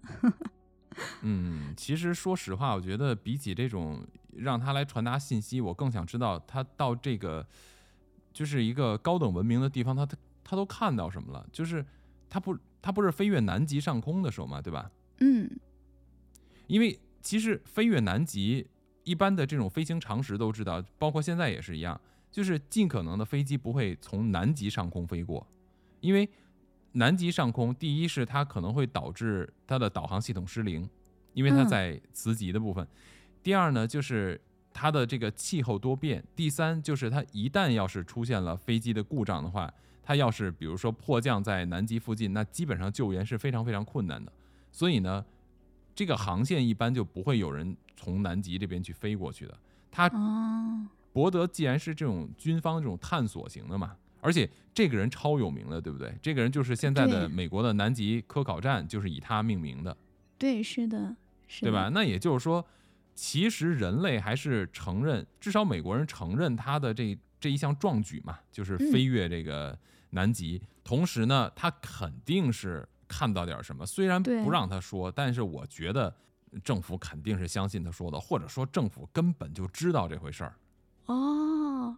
[1.21, 4.05] 嗯，其实说实话，我觉得比起这种
[4.38, 7.45] 让他来传达信息，我更想知道他到这个
[8.34, 11.48] 就是一个高等文明的地方，他他他都看到什么了？
[11.52, 11.86] 就是
[12.30, 14.91] 他不他不是飞越南极上空的时候嘛，对吧？
[15.19, 15.50] 嗯
[16.67, 18.67] 因为其实飞越南极，
[19.04, 22.00] 一般的这种飞行常识都知道，包括现在也是一样，
[22.32, 25.46] 就是尽可能的飞机不会从南极上空飞过，
[26.00, 26.28] 因为
[26.93, 30.89] 南极上空，第一是它可能会导致它的导航系统失灵，
[31.34, 32.86] 因为它嗯在磁极的部分；
[33.41, 34.39] 第二呢，就是
[34.73, 44.31] 它的这个气候多变；第三就是它一旦要是出现了飞机的故障的话，它要是比如说迫降在南极附近，那基本上救援是非常非常困难的。
[44.71, 45.23] 所以呢，
[45.93, 49.57] 这个航线一般就不会有人从南极这边去飞过去的。
[49.91, 56.12] 它哦，博德既然是这种军方这种探索型的嘛，而且这个人超有名的，对不对？
[56.19, 59.95] 这个人就是现在的美国的南极科考站，就是以他命名的，
[60.39, 61.15] 对，是的，
[61.47, 61.91] 是的对吧？？
[61.93, 62.65] 那也就是说，
[63.15, 69.78] 其实人类还是承认，至少美国人承认他的这这一项壮举嘛，就是嗯飞越这个
[70.12, 70.62] 南极。
[70.84, 76.13] 同时呢，他肯定是看到点什么，虽然不让他说，但是我觉得
[76.63, 80.56] 政府肯定是相信他说的，或者说政府根本就知道这回事儿。
[81.06, 81.95] 哦，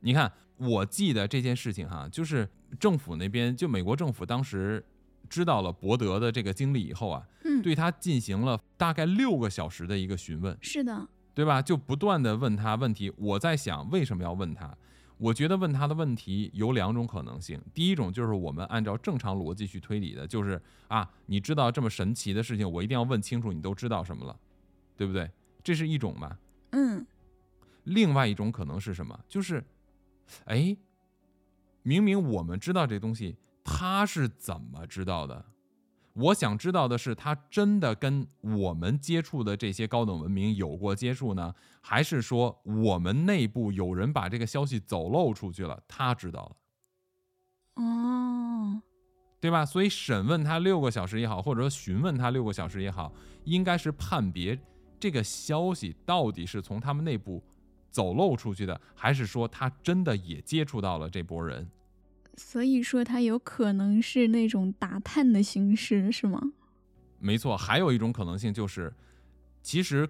[0.00, 4.84] 你看，我记得这件事情哈，就是政府那边，就美国政府当时
[5.28, 11.62] 知道了伯德的这个经历以后啊，嗯，对他进行了大概六个小时的一个询问，是的，对吧？
[11.62, 13.12] 就不断的问他问题。
[13.16, 14.76] 我在想，为什么要问他？
[15.18, 17.60] 我觉得问他的问题有两种可能性。
[17.74, 24.38] 第一种就是我们按照正常逻辑去推理的，就是啊，你知道这么神奇的事情，我一定要问清楚你都知道什么了，
[24.96, 25.28] 对不对？
[25.64, 26.38] 这是一种吧。
[26.70, 27.04] 嗯，
[27.82, 29.18] 另外一种可能是什么？
[29.28, 29.64] 就是，
[30.44, 30.76] 哎，
[31.82, 33.36] 明明我们知道这东西，
[33.68, 35.44] 他是怎么知道的？
[36.14, 46.56] 我想知道的是，他真的跟我们接触的这些高等文明有过接触呢，还是说我们内部有人把这个消息走漏出去了，他知道
[47.76, 47.84] 了？
[47.84, 48.82] 哦，
[49.38, 49.64] 对吧？
[49.64, 53.12] 所以审问他六个小时也好，或者说询问他六个小时也好，
[53.44, 54.58] 应该是判别
[54.98, 57.40] 这个消息到底是从他们内部
[57.92, 61.70] 走漏出去的，还是说他真的也接触到了这波人？
[62.38, 66.40] 所以说他有可能是那种打探的形式，是吗？
[67.18, 68.94] 没错，还有一种可能性就是，
[69.60, 70.08] 其实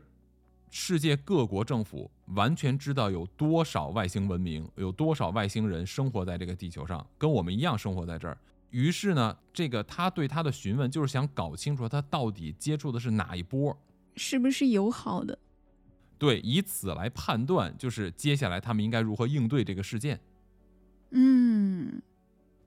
[0.70, 8.36] 世界各国政府完全知道有多少外星文明，有多少外星人生活在这个地球上，跟我们一样生活在这儿。
[8.70, 13.74] 于是呢，这个他对他的询问就是想搞清楚他到底接触的是哪一波，
[14.14, 15.38] 是不是友好的？
[16.18, 20.20] 对，以此来判断，就是接下来他们应该如何应对这个事件，
[21.12, 22.02] 嗯，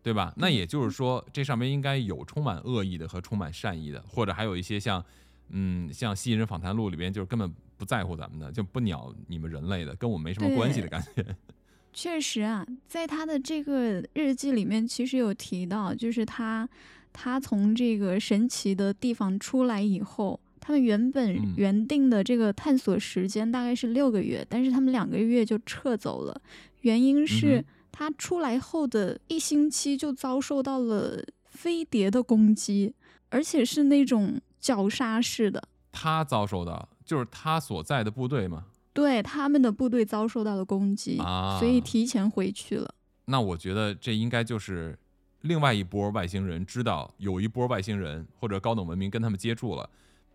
[0.04, 0.34] 对吧？
[0.38, 5.04] 那也就是说，这上面应该有充满恶意的和充满善意的，或者还有一些像，
[5.50, 11.26] 嗯，像《吸引人访谈录》里边就是根本不在乎咱们的，就不鸟你们人类的，跟我没什么关系的感觉。
[11.94, 16.68] 确实啊，在他的这个日记里面，其实有提到，就是他
[17.12, 26.42] 他从这个神奇的地方出来以后，他们原本嗯原定的这个探索时间大概是六个月，但是他们两个月就撤走了，
[26.80, 32.94] 原因嗯是哼他出来后的一星期就遭受到了飞碟的攻击，
[33.30, 35.62] 而且是那种绞杀式的。
[35.92, 38.66] 他遭受到就是他所在的部队嘛。
[38.94, 42.94] 对他们的部队遭受到了攻击，啊所以提前回去了。
[43.26, 44.98] 那我觉得这应该就是
[45.42, 49.90] 另外一波外星人知道有一波外星人或者高等文明跟他们接触了，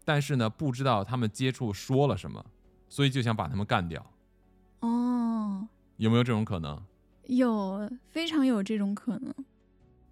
[0.04, 2.44] 但是呢不知道他们接触说了什么，
[2.88, 4.04] 所以就想把他们干掉。
[4.80, 5.66] 哦，
[5.98, 6.82] 有没有这种可能？
[7.26, 9.34] 有非常有这种可能。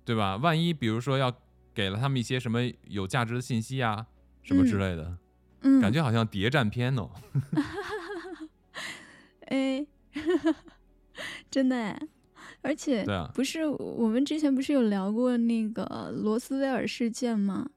[0.04, 0.36] 对吧？
[0.36, 1.34] 万一比如说要
[1.72, 4.06] 给了他们一些什么有价值的信息啊，
[4.42, 5.18] 什么之嗯类的，
[5.62, 7.10] 嗯，感觉好像谍战片哦。
[9.48, 9.84] 哎，
[11.50, 11.98] 真的哎，
[12.62, 17.70] 而且对啊，不是我们之前不是有聊过那个罗斯威尔事件吗？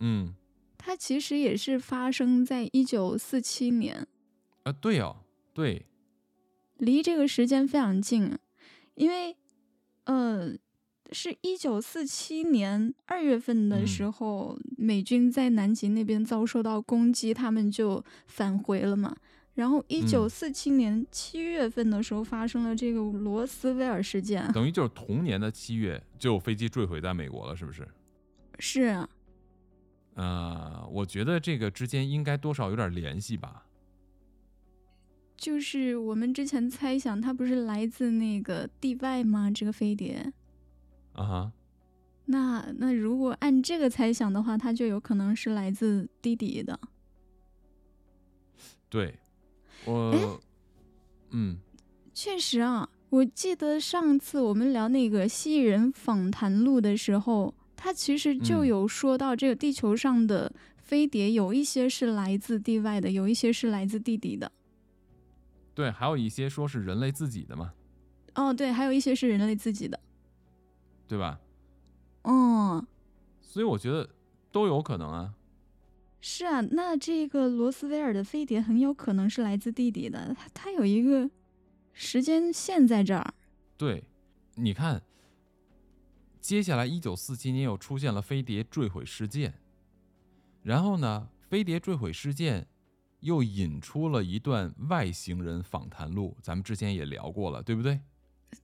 [0.00, 0.34] 嗯，
[0.76, 4.06] 它其实也是发生在一九四七年，
[4.64, 5.18] 啊，对哦，
[5.52, 5.86] 对，
[6.78, 8.38] 离这个时间非常近啊，
[8.94, 9.36] 因为
[10.04, 10.52] 呃，
[11.12, 19.16] 是一九四七年二月份的嗯时候，美军在南极那边遭受到攻击，他们就返回了嘛。
[19.54, 27.86] 然后一九四七年七月份的时候，发生了这个罗斯威尔事件，等于就是同年的七月就有飞机坠毁在美国了，是不是？
[28.58, 29.08] 是啊，
[30.14, 33.64] 呃，我觉得这个之间应该多少有点联系吧。
[35.44, 39.50] 就是我们之前猜想，它不是来自那个地外吗？
[39.50, 40.32] 这个飞碟。
[41.12, 41.52] 啊哈。
[42.24, 46.80] 那那如果按这个猜想的话，它就有可能是来自地底的。
[48.88, 49.18] 对，
[49.84, 50.40] 我，
[51.32, 51.58] 嗯，
[52.14, 64.50] 确实啊，我记得上次我们聊那个蜥蜴人访谈录的时候，他其实就有说到，这个地球上的飞碟有一些是来自地外的，有一些是来自地底的。
[65.74, 67.74] 对，还有一些说是人类自己的嘛。
[68.34, 69.98] 哦，对，还有一些是人类自己的，
[71.06, 71.40] 对吧？
[72.22, 72.86] 嗯，
[73.40, 74.08] 所以我觉得
[74.50, 75.34] 都有可能啊。
[76.20, 81.28] 是啊，那这个罗斯威尔的飞碟很有可能是来自地底的，它它有一个
[81.92, 83.34] 时间线在这儿。
[83.76, 84.04] 对，
[84.54, 85.02] 你看，
[86.40, 89.54] 接下来一九四七年又出现了飞碟坠毁事件，
[90.62, 92.66] 然后呢，飞碟坠毁事件
[93.24, 98.00] 又引出了一段外星人访谈录，咱们之前也聊过了，对不对？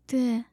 [0.07, 0.44] 对。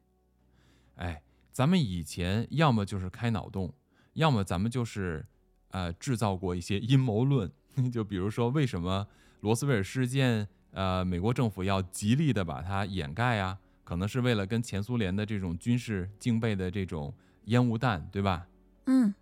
[0.96, 3.74] 哎，咱们以前要么就是开脑洞，
[4.13, 5.26] 要么咱们就是。
[5.72, 7.52] 呃，制造过一些阴谋论，
[7.91, 9.06] 就比如说为什么
[9.41, 13.60] 罗斯威尔事件，呃，美国政府要极力的把它掩盖啊？
[13.84, 17.13] 可能是为了跟前苏联的这种军事竞备的这种
[17.46, 18.48] 烟雾弹，对吧？
[18.86, 19.13] 嗯。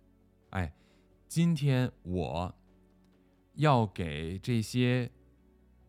[0.50, 0.72] 哎，
[1.26, 2.54] 今天我
[3.56, 5.10] 要给这些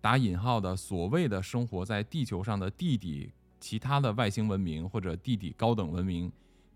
[0.01, 6.31] 打引号的所谓的生活在地球上的地底其他的外星文明或者地底高等文明，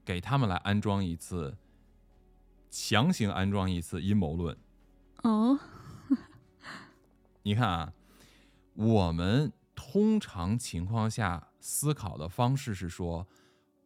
[0.05, 1.57] 给他们来安装一次。
[2.73, 4.57] 强行安装一次阴谋论，
[5.23, 5.59] 哦，
[7.43, 7.93] 你看啊，
[8.75, 13.27] 我们通常情况下思考的方式是说，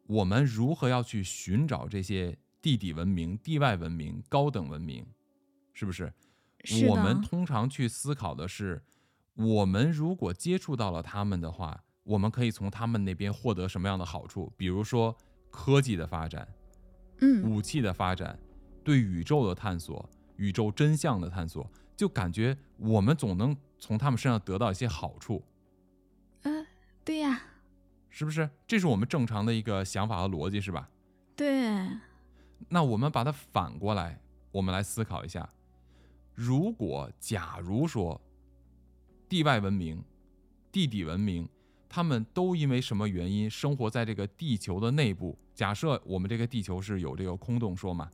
[0.06, 5.04] 我们如何要去寻找这些地底文明、地外文明、高等文明，
[5.72, 6.14] 是不是？
[6.66, 8.82] 是我们通常去思考的是，
[9.34, 14.52] 我们如果接触到了他们的话，我们可以从他们那边获得什么样的好处？
[14.56, 15.16] 比如说
[15.50, 16.46] 科技的发展，
[17.20, 18.38] 嗯，武器的发展。
[18.84, 25.42] 对宇宙的探索，宇宙真相的探索，就感觉我们总能从他们身上得到一些好处。
[26.42, 26.64] 嗯，
[27.04, 27.40] 对呀，
[28.10, 28.48] 是不是？
[28.64, 30.88] 这是我们正常的一个想法和逻辑，是吧？
[31.34, 31.84] 对。
[32.68, 34.20] 那我们把它反过来，
[34.52, 35.48] 我们来思考一下：
[36.36, 38.20] 如果假如说
[39.28, 40.04] 地外文明、
[40.70, 41.48] 地底文明，
[41.88, 45.36] 他们都因为什么原因生活在这个地球的内部？
[45.54, 48.10] 假设我们这个地球是有这个空洞说嘛？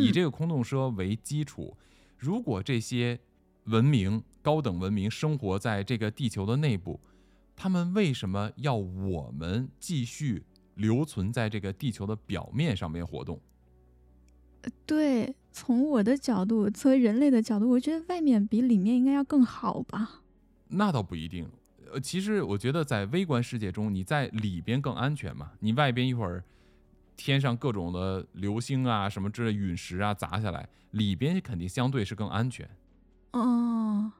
[0.00, 1.76] 以这个空洞说为基础，
[2.18, 3.20] 如果这些
[3.66, 7.00] 文明、高等文明生活在这个地球的内部，
[7.54, 10.44] 他们为什么要我们继续
[10.74, 13.40] 留存在这个地球的表面上面活动？
[14.84, 20.22] 对，从我的角度，作为人类的角度，我觉得外面比里面应该要更好吧？
[20.68, 21.48] 那倒不一定。
[21.92, 25.52] 呃，其实我觉得在微观世界中，你在里边更安全嘛。
[25.60, 26.42] 你外边一会儿。
[27.14, 32.68] 天上各种的流星啊，什么之类陨石啊砸下来，里边肯定相对是更安全。
[33.32, 34.10] 哦，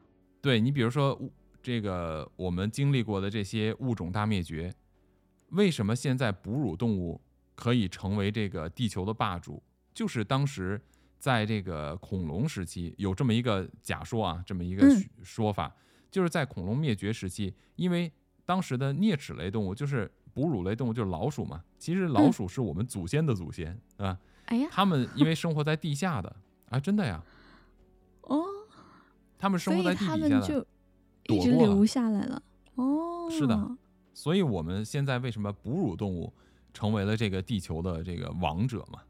[0.41, 1.19] 对你比如说
[1.63, 4.73] 这个我们经历过的这些物种大灭绝，
[5.49, 7.21] 为什么现在哺乳动物
[7.57, 9.61] 可以成为这个地球的霸主？
[9.95, 10.81] 就是当时
[11.23, 14.85] 在这个恐龙时期有这么一个假说啊，这么一个
[15.23, 15.73] 说法，
[16.11, 18.11] 就是在恐龙灭绝时期，因为
[18.45, 20.11] 当时的啮齿类动物就是。
[20.35, 24.19] 哺乳类动物就是老鼠嘛，其实老鼠是我们祖先的祖先，对吧？
[24.47, 26.37] 哎呀，他们因为生活在地下的
[26.71, 27.23] 啊，真的呀。
[28.23, 28.43] 哦。
[29.39, 30.67] 他们生活在地底下的，就
[31.25, 32.43] 一直留下来了。
[32.77, 33.29] 哦。
[33.31, 33.77] 是的，
[34.15, 36.33] 所以我们现在为什么哺乳动物
[36.73, 39.01] 成为了这个地球的这个王者嘛？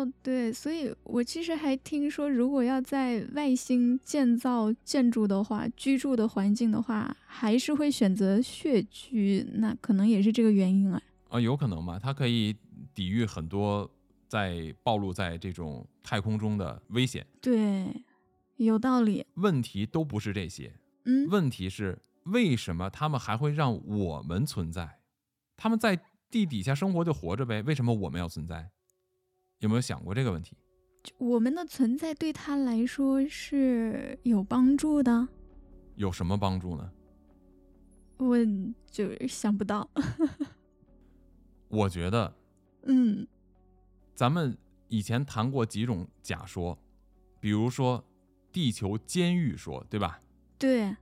[0.00, 11.02] 哦，对，所以我其实还听说，如果要在外星建造建筑的话，居住的环境的话，还是会选择穴居，那可能也是这个原因啊。
[11.28, 11.98] 啊，有可能吧？
[11.98, 12.56] 它可以
[12.94, 13.88] 抵御很多
[14.26, 17.26] 在暴露在这种太空中的危险。
[17.40, 18.02] 对，
[18.56, 19.26] 有道理。
[19.34, 20.72] 问题都不是这些，
[21.04, 24.98] 嗯，问题是为什么他们还会让我们存在？
[25.56, 28.70] 他们在地底下生活就活着呗，为什么我们要存在？
[29.60, 30.56] 有没有想过这个问题？
[31.16, 35.28] 我们的存在对他来说是有帮助的。
[35.96, 36.90] 有什么帮助呢？
[38.16, 38.36] 我
[38.90, 39.88] 就想不到。
[41.68, 42.34] 我觉得，
[42.82, 43.26] 嗯，
[44.14, 44.56] 咱们
[44.88, 46.78] 以前谈过几种假说，
[47.38, 48.02] 比如说
[48.50, 50.20] 地球监狱说，对吧？
[50.58, 50.96] 对。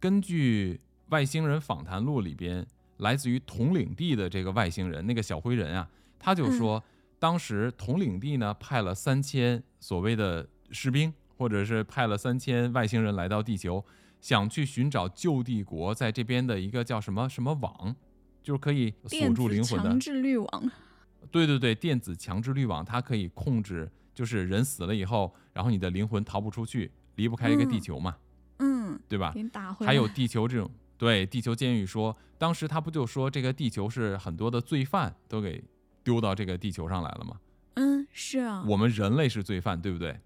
[0.00, 2.66] 根据外星人访谈录里边，
[2.98, 6.82] 来自于统领地的这个外星人，那个小灰人啊，他就说。
[7.18, 13.84] 当时统领地呢派了三千所谓的士兵，或者是派了三千外星人来到地球，
[14.20, 17.94] 想去寻找旧帝国在这边的一个叫什么什么网，
[18.42, 20.70] 就是可以锁住灵魂的强制滤网。
[21.32, 28.16] 对对对，电子强制滤网，它可以控制，就是人死了以后，然后你的灵魂逃不出去，离不开这个地球嘛，
[28.60, 29.32] 嗯，对吧？
[29.34, 29.88] 给你打回来。
[29.88, 35.62] 还有地球这种，对地球监狱说，当时他不就说这个地球是很多的罪犯都给
[36.02, 37.40] 丢到这个地球上来了吗？
[37.74, 40.18] 嗯，是啊，我们人类是罪犯，对不对？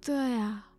[0.00, 0.70] 对啊，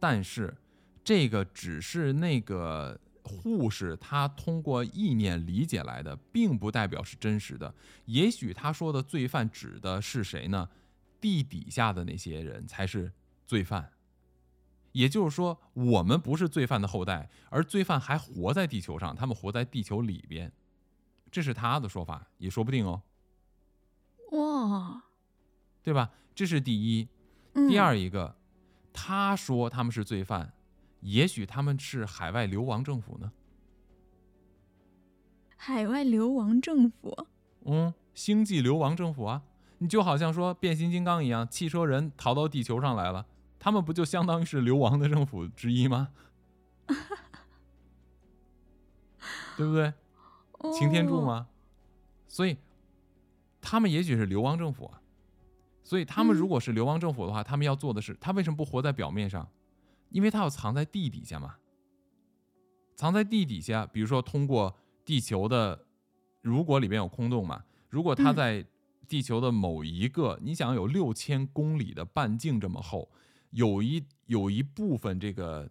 [0.00, 0.56] 但是
[1.04, 7.72] 这个只是那个护士他通过意念理解来的，并不代表是真实的。
[8.06, 10.68] 也许他说的罪犯指的是谁呢？
[11.20, 13.12] 地底下的那些人才是
[13.46, 13.92] 罪犯。
[14.92, 20.50] 也就是说，我们不是罪犯的后代，而罪犯还活在地球上，他们活在地球里边，
[21.30, 23.02] 这是他的说法，也说不定哦，
[24.32, 25.04] 哇，
[25.82, 26.10] 对吧？
[26.34, 27.08] 这是第一。
[27.54, 28.36] 嗯第二一个，
[28.92, 30.52] 他说他们是罪犯，
[31.00, 33.32] 也许他们是海外流亡政府呢。
[35.56, 37.26] 海外流亡政府，
[37.64, 39.42] 嗯，星际流亡政府啊，
[39.78, 43.26] 你就好像说变形金刚一样，汽车人逃到地球上来了，
[43.58, 46.10] 他们不就相当于是流亡的政府之一吗？
[49.56, 49.94] 对不对？
[50.74, 51.24] 擎天柱哦？
[51.24, 51.48] 吗？
[52.28, 52.58] 所以
[53.68, 55.02] 他们也许是流亡政府啊。
[55.82, 59.48] 所以他们如嗯果是流亡政府的话，他们要做的是，他为什么不活在表面上？
[60.10, 61.56] 因为他要藏在地底下嘛。
[62.94, 65.84] 藏在地底下，比如说通过地球的，
[66.42, 68.66] 如果里边有空洞嘛，如果它嗯在
[69.08, 73.10] 地球的某一个，你想有六千公里的半径这么厚，
[73.50, 75.68] 有一有一部分这个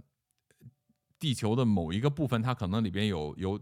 [1.19, 3.59] 地球的某一个部分，它可能里边有有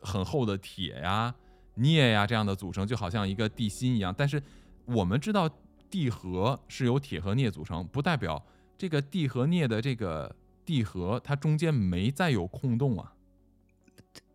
[0.00, 1.34] 很厚的铁呀、
[1.76, 4.14] 镍呀这样的组成，就好像一个地心一样。
[4.16, 4.42] 但是
[4.84, 5.48] 我们知道
[5.88, 8.44] 地核是由铁和镍组成，不代表
[8.76, 13.14] 这个地和镍的这个地核它中间没再有空洞啊。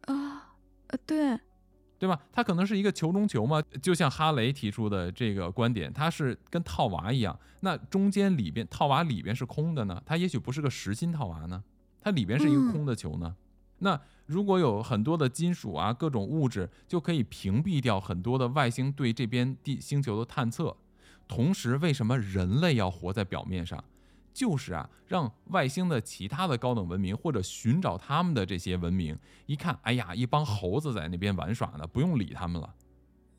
[0.06, 0.56] 啊，
[0.88, 1.38] 呃，对，
[2.00, 2.20] 对吧？
[2.32, 7.38] 它可能是一个球中球嘛，就像哈雷提出的这个观点，它是跟套娃一样。
[7.60, 11.64] 那中间里边套娃里边是空的呢，它也许不是个实心套娃呢，
[12.02, 13.36] 它里边是一个嗯空的球呢。
[13.80, 14.00] 那
[14.32, 20.78] 如果有很多的金属啊，各种物质，就可以屏蔽掉很多的外星对这边地星球的探测。
[21.28, 23.84] 同时，为什么人类要活在表面上？
[24.34, 32.74] 就是啊，让外星的其他的高等文明或者寻找他们的这些文明，一看，哎呀，一帮猴子在那边玩耍呢，不用理他们了。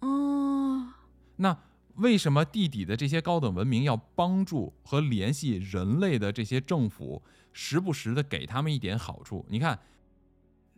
[0.00, 0.92] 哦，
[1.36, 1.56] 那
[1.96, 7.22] 为什么地底的这些高等文明要帮助和联系人类的这些政府，
[7.54, 9.46] 时不时的给他们一点好处？
[9.48, 9.78] 你看，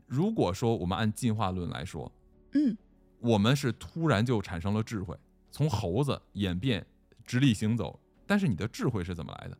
[0.06, 2.10] 如果说我们按进化论来说，
[2.52, 2.76] 嗯，
[3.20, 5.16] 我们是突然就产生了智慧，
[5.50, 6.86] 从猴子演变
[7.24, 9.58] 直立行走，但是你的智慧是怎么来的？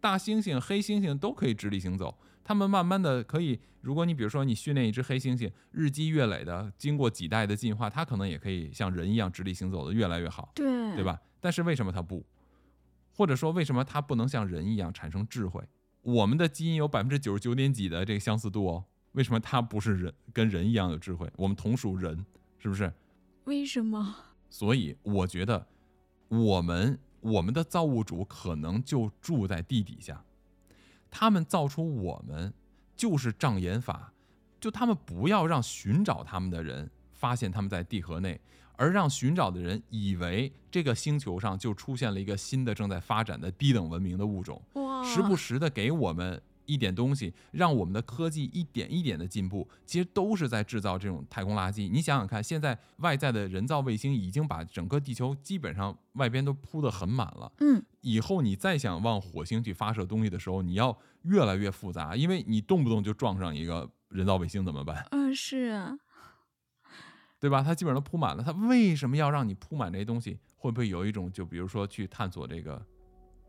[0.00, 11.04] 大猩猩、黑猩猩都可以直立行走，它们慢慢的可以，如果你比如说你训练一只黑猩猩，日积月累的，经过几代的进化，它可能也可以像人一样直立行走的越来越好，对，对？
[11.04, 11.20] 吧？
[11.38, 12.24] 但是为什么它不？
[13.12, 15.62] 或者说为什么它不能像人一样产生智慧？
[16.00, 21.30] 我们的基因有百分之九十九点几的这个相似度哦，为什么他不是人跟人一样有智慧？
[21.36, 22.24] 我们同属人，
[22.58, 22.92] 是不是？
[23.44, 24.14] 为什么？
[24.48, 25.66] 所以我觉得，
[26.28, 30.24] 我们我们的造物主可能就住在地底下，
[31.10, 32.52] 他们造出我们
[32.96, 34.12] 就是障眼法，
[34.60, 38.40] 就他们不要让寻找他们的人发现他们在地核内，
[38.76, 44.62] 而让寻找的人以为这个星球上就出现了一个新的正在发展的低等文明的物种，
[45.04, 46.40] 时不时的给我们
[46.70, 51.90] 一点东西，让我们的科技一点一点的进步，其实都是在制造这种太空垃圾。
[51.90, 57.50] 你想想看，现在外在的人造卫星已经把整个地球基本上外边都铺得很满了。
[57.58, 65.04] 嗯，以后你再想往火星去发射东西的时候，你要越来越复杂，因为你动不动就撞上一个人造卫星怎么办？
[65.10, 65.98] 嗯，是啊，
[67.40, 67.62] 对吧？
[67.62, 70.38] 它基本上都铺满了，它为什么要让你铺满这些东西？
[70.56, 72.86] 会不会有一种，就比如说去探索这个，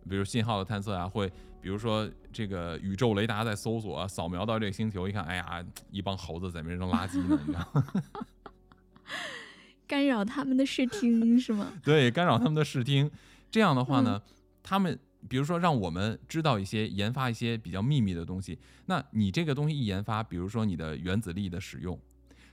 [0.09, 1.31] 比如信号的探测啊，会
[1.61, 7.85] 比如说这个宇宙雷达在搜索、啊、扫描到这个星球，一看，哎呀，一帮猴子在那边扔垃圾呢，你知道吗？
[9.87, 11.73] 干扰他们的视听是吗？
[11.83, 13.11] 对，干扰他们的视听。
[13.49, 14.21] 这样的话嗯呢，
[14.63, 14.97] 他们
[15.27, 21.99] 比如说让我们知道一些研发一些比较秘密的东西，那你这个东西一研发，比如说你的原子力的使用，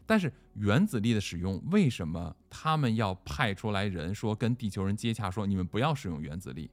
[0.05, 6.69] 但是原子力的使用，为什么他们要派出来人说跟地球人接洽，说你们不要使用原子力？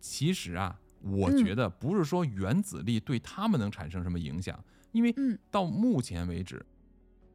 [0.00, 4.58] 其实啊，我嗯觉得不是说原子力对他们能产生什么影响，
[4.92, 6.64] 因为嗯到目前为止，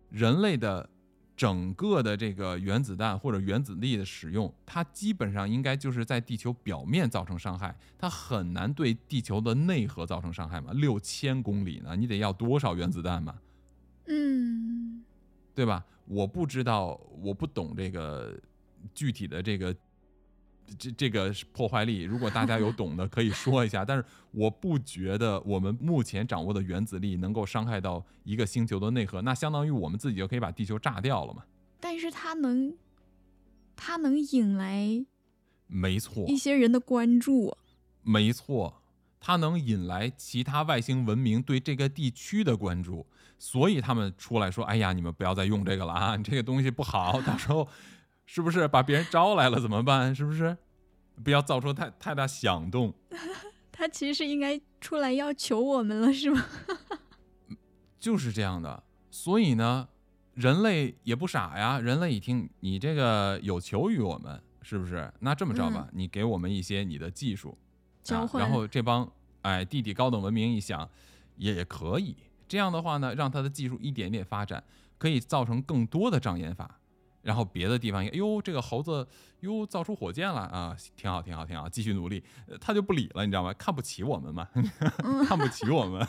[0.09, 0.89] 人类的
[1.37, 10.71] 整个的这个原子弹或者原子力的使用，它基本上应该就是在地球表面造成伤害，它很难对地球的内核造成伤害嘛。
[10.73, 13.37] 六千公里呢，你得要多少原子弹嘛？
[14.07, 15.03] 嗯，
[15.53, 15.85] 对吧？
[16.07, 18.39] 我不知道，我不懂这个
[18.93, 19.75] 具体的这个
[20.77, 22.03] 这这个破坏力。
[22.03, 23.85] 如果大家有 懂的，可以说一下。
[23.85, 31.43] 但是我不觉得我们目前掌握的原子力能够伤害到一个星球的内核，那相当于我们自己就可以把地球炸掉了嘛？
[31.79, 32.75] 但是它能，
[33.75, 35.05] 它能引来
[35.67, 37.55] 没错，一些人的关注。
[38.01, 38.81] 没错，
[39.19, 43.05] 它能引来其他外星文明对这个地区的关注。
[43.37, 46.15] 所以他们出来说：“哎呀，你们不要再用这个了啊！
[46.15, 47.67] 你这个东西不好，到时候
[48.25, 50.13] 是不是把别人招来了怎么办？
[50.13, 50.57] 是不是？
[51.23, 52.93] 不要造出太太大响动。
[53.71, 56.45] ”他其实应该出来要求我们了，是吗？
[57.99, 58.83] 就是这样的。
[59.11, 59.87] 所以呢，
[60.33, 61.79] 人类也不傻呀。
[61.79, 65.11] 人类一听你这个有求于我们，是不是？
[65.19, 67.57] 那这么着吧，你给我们一些你的技术
[68.09, 69.09] 啊，然后这帮
[69.41, 70.89] 哎弟弟高等文明一想，
[71.37, 72.15] 也也可以。
[72.47, 74.63] 这样的话呢，让他的技术一点点发展，
[74.97, 76.79] 可以造成更多的障眼法，
[77.25, 79.05] 然后别的地方，哎呦，这个猴子
[79.39, 82.23] 哟造出火箭了啊，挺好，挺好，挺好，继续努力，
[82.61, 83.51] 他就不理了，你知道吗？
[83.55, 84.47] 看不起我们嘛，
[85.27, 86.07] 看不起我们。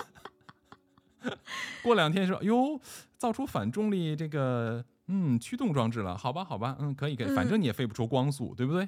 [1.83, 2.79] 过两天说，哟，
[3.17, 8.87] 造出反重力这个嗯驱动装置了，好吧，好吧，嗯，可以，可以，反正你也飞不出光速，对不对？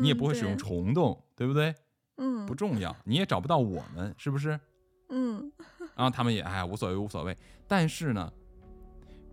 [0.00, 1.74] 你也不会使用虫洞，对不对？
[2.16, 4.58] 嗯，不重要，你也找不到我们，是不是？
[5.10, 5.52] 嗯。
[5.94, 7.36] 然后他们也哎无所谓无所谓，
[7.68, 8.32] 但是呢，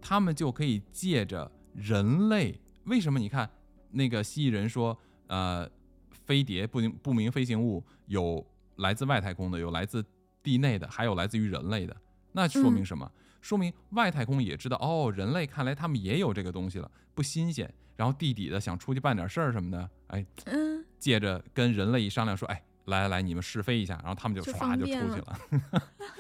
[0.02, 3.19] 他们就可以借着人类为什么？
[3.19, 3.49] 你看
[3.91, 4.97] 那个蜥蜴人说，
[5.28, 5.69] 呃，
[6.11, 8.45] 飞碟不明不明飞行物有
[8.78, 10.03] 来自外太空的，有来自
[10.41, 11.95] 地内的，还有来自于人类的。
[12.32, 13.09] 那说明什么？
[13.41, 17.71] 说明外太空也知道哦，人类看来他们也有这个东西了，不新鲜。
[17.95, 25.39] 然后地底的想出去办点事儿什么的，哎，嗯借着跟人类一商量说，哎，来来来，你们试飞一下，然后他们就唰就出去了。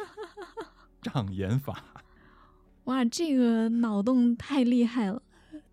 [1.01, 1.83] 障眼法，
[2.83, 5.21] 哇，这个脑洞太厉害了，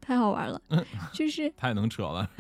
[0.01, 0.61] 太好玩了，
[1.13, 2.31] 就是 太能扯了。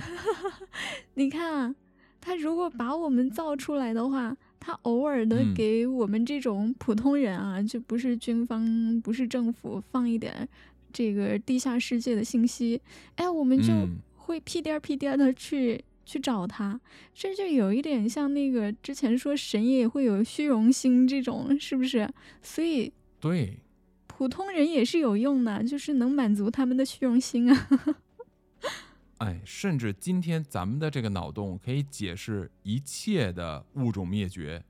[1.14, 1.74] 你看啊，
[2.20, 10.48] 他如果把我们造出来的话，他偶尔的给我们这种普通人啊，就不是军方，不是政府，放一点
[10.92, 12.80] 这个地下世界的信息，
[13.16, 13.72] 哎，我们就
[14.16, 16.78] 会屁颠屁颠的去去找他。
[17.14, 22.08] 这就有一点像那个之前说神也会有虚荣心这种，是不是？
[22.42, 23.58] 所以对
[24.20, 27.68] 普通人也是有用的，就是能满足他们的虚荣心啊。
[29.16, 34.62] 哎，甚至今天咱们的这个脑洞可以解释一切的物种灭绝，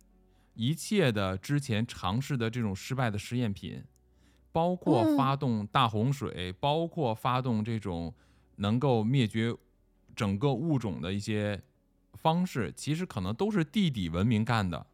[0.54, 3.82] 一切的之前尝试的这种失败的实验品，
[4.52, 8.14] 包括发动大洪水，包括发动这种
[8.54, 9.52] 能够灭绝
[10.14, 11.60] 整个物种的一些
[12.14, 14.86] 方式，其实可能都是地底文明干的。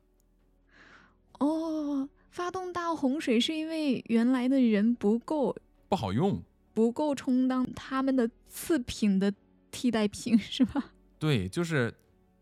[2.36, 5.56] 哦，发动大洪水是因为原来的人不够，
[5.88, 6.42] 不好用，
[6.74, 9.32] 不够充当他们的次品的。
[9.72, 10.92] 替代品 是吧？
[11.18, 11.92] 对，就是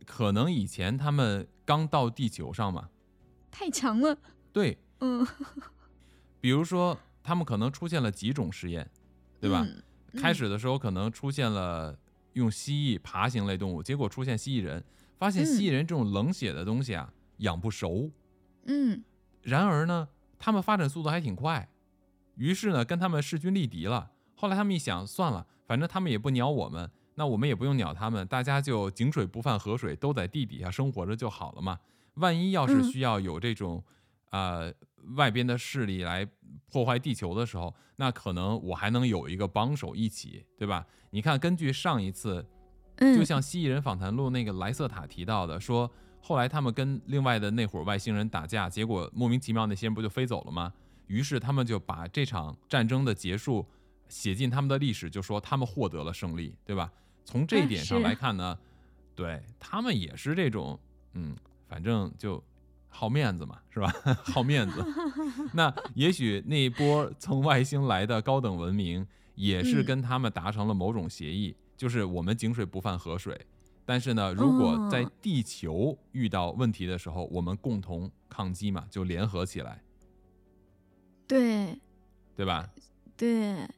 [0.07, 2.88] 可能以前他们刚到地球上嘛，
[3.51, 4.16] 太强了。
[4.53, 5.26] 对， 嗯，
[6.40, 8.88] 比如说他们可能出现了几种实验，
[9.40, 9.66] 对吧？
[10.16, 11.99] 开始的时候可能出现了
[12.34, 14.84] 用蜥蜴爬行类动物，结果出现蜥蜴人，
[15.18, 18.09] 发现蜥蜴人这种冷血的东西啊养不熟。
[18.66, 19.03] 嗯，
[19.45, 21.68] 然而呢，他们发展速度还挺快，
[22.34, 24.11] 于是呢跟他们势均力敌了。
[24.34, 26.90] 后来他们一想，算了，反正他们也不鸟我们。
[27.16, 31.78] 那我们也不用鸟他们，大家就井水不犯河水，都在地底下生活着就好了嘛。
[32.14, 33.84] 万一要是需要有这种，
[34.30, 34.72] 呃，
[35.14, 36.28] 外边的势力来
[36.72, 40.84] 破坏地球的时候，那可能我还能有一个帮手一起，对吧？
[41.11, 42.45] 你看，根据上一次，
[42.97, 45.88] 就像蜥蜴人访谈录那个莱瑟塔提到的，说
[46.27, 50.72] 后来他们跟另外的那伙外星人打架，结果莫名其妙那些人不就飞走了吗？
[51.07, 53.66] 于是他们就把这场战争的结束
[54.09, 56.91] 写进他们的历史，就说他们获得了胜利，对吧？
[57.27, 58.59] 从这一点上来看呢，
[59.14, 60.81] 对他们也是这种，
[61.12, 61.37] 嗯，
[61.68, 62.43] 反正就
[62.89, 63.93] 好面子嘛，是吧？
[64.25, 64.83] 好面子。
[65.53, 73.39] 那也许那一波从外星来的高等文明，也是跟他们达成了某种协议，就是我们井水不犯河水。
[73.85, 79.82] 但是呢，如果在地球遇到问题的时候，我们共同抗击嘛，就联合起来。
[81.26, 81.78] 对，
[82.37, 82.68] 对吧？
[83.16, 83.68] 对。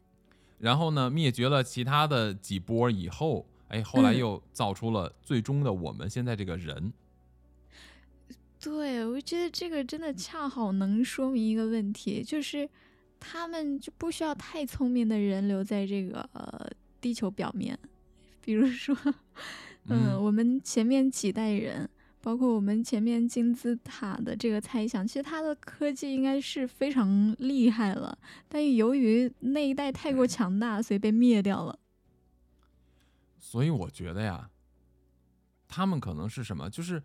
[0.58, 6.92] 然后呢，灭绝了其他的几波以后，哎，后来又造出了最终的我们现在这个人。
[8.58, 12.68] 对，我觉得这个真的恰好能说明一个问题，就是
[13.20, 16.68] 他们就不需要太聪明的人留在这个呃
[17.00, 17.78] 地球表面，
[18.40, 18.96] 比如说，
[19.88, 21.88] 嗯，嗯我们前面几代人，
[22.20, 28.18] 包括我们前面金字塔的这个猜想，其实它的科技应该是非常厉害了，
[28.48, 31.78] 但由于那一代太过强大，所以被灭掉了。
[33.38, 34.50] 所以我觉得呀，
[35.68, 36.68] 他们可能是什么？
[36.68, 37.02] 就是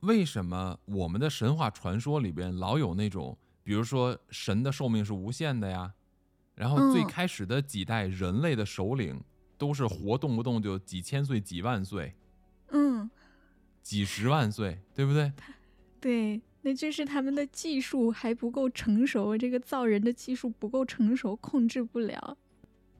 [0.00, 5.94] 为什么我们的神话传说里边老有那种，比如说神的寿命是无限的呀，
[6.56, 9.22] 然后最嗯开始的几代人类的首领
[9.60, 12.14] 都是活动不动就几千岁、几万岁、
[12.70, 13.10] 嗯，
[13.82, 15.30] 几十万岁，对不对？
[16.00, 22.38] 对，那就是他们的技术还不够成熟，这个造人的技术不够成熟，控制不了。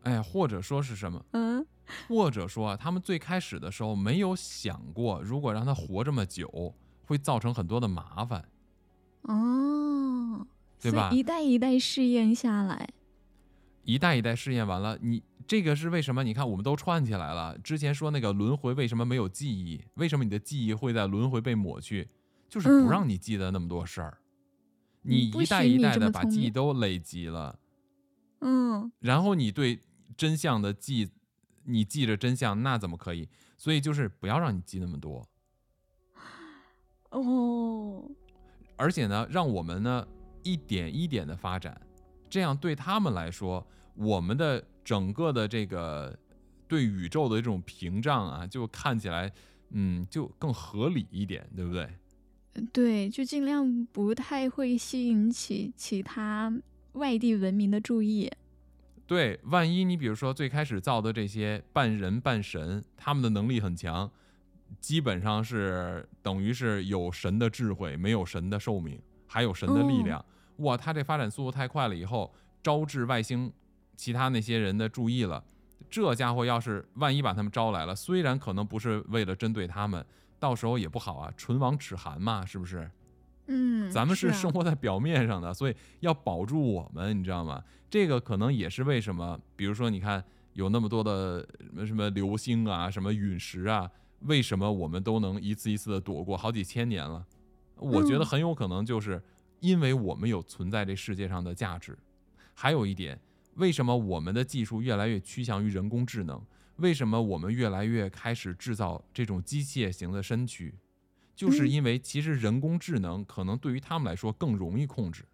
[0.02, 1.24] 哎，或者说是什么？
[1.32, 1.66] 嗯
[2.06, 6.74] 或者说啊，他们最开始的时候没有想过，如果让他活这么久，
[7.06, 8.44] 会造成很多的麻烦。
[9.22, 10.46] 哦，
[10.78, 12.90] 对吧一代一代试验下来，
[13.82, 16.22] 一代一代试验完了，你这个是为什么？
[16.22, 17.58] 你看，我们都串起来了。
[17.58, 19.84] 之前说那个轮回为什么没有记忆？
[19.94, 22.08] 为什么你的记忆会在轮回被抹去？
[22.48, 24.18] 就是不嗯让你记得那么多事儿。
[25.02, 27.58] 嗯你一代一代的把记忆都累积了，
[28.42, 29.80] 嗯然后你对
[30.16, 31.10] 真相的记，
[31.64, 33.28] 你记着真相，那怎么可以？
[33.58, 35.28] 所以就是不要让你记那么多。
[37.10, 38.08] 哦，
[38.76, 40.06] 而且呢，让我们呢
[40.44, 41.80] 一点一点的发展，
[42.28, 46.18] 这样对他们来说，我们的整个的这个
[46.66, 49.32] 对宇宙的这种屏障啊，就看起来，
[49.70, 51.88] 嗯，就更合理一点，对不对？
[52.72, 56.52] 对，就尽量不太会吸引起其他
[56.92, 58.30] 外地文明的注意。
[59.06, 64.10] 对，万一你比如说最开始造的这些半人半神，他们的能力很强，
[64.80, 70.24] 基本上是等于是有神的智慧，没有神的寿命，还有神的力哦量。
[70.58, 73.52] 哇，他这发展速度太快了，以后招致外星
[74.00, 75.44] 其他那些人的注意了。
[75.90, 80.02] 这家伙要是万一把他们招来了，虽然可能不是为了针对他们，
[80.38, 82.90] 到时候也不好啊，唇亡齿寒嘛，是不是？
[83.48, 87.62] 嗯，咱们是啊生活在表面上的，所以要保住我们，你知道吗？
[87.90, 90.24] 这个可能也是为什么，比如说你看
[90.54, 93.90] 有那么多的什么什么流星啊，什么陨石啊，
[94.20, 97.22] 为什么我们都能一次一次的躲过好几千年了？
[97.76, 99.22] 我觉得嗯很有可能就是
[99.58, 101.98] 因为我们有存在这世界上的价值。
[102.54, 103.18] 还有一点，
[103.60, 106.42] 为什么我们的技术越来越趋向于人工智能？
[106.76, 110.74] 为什么我们越来越开始制造这种机械型的身躯？
[111.36, 115.24] 就是嗯因为其实人工智能可能对于他们来说更容易控制。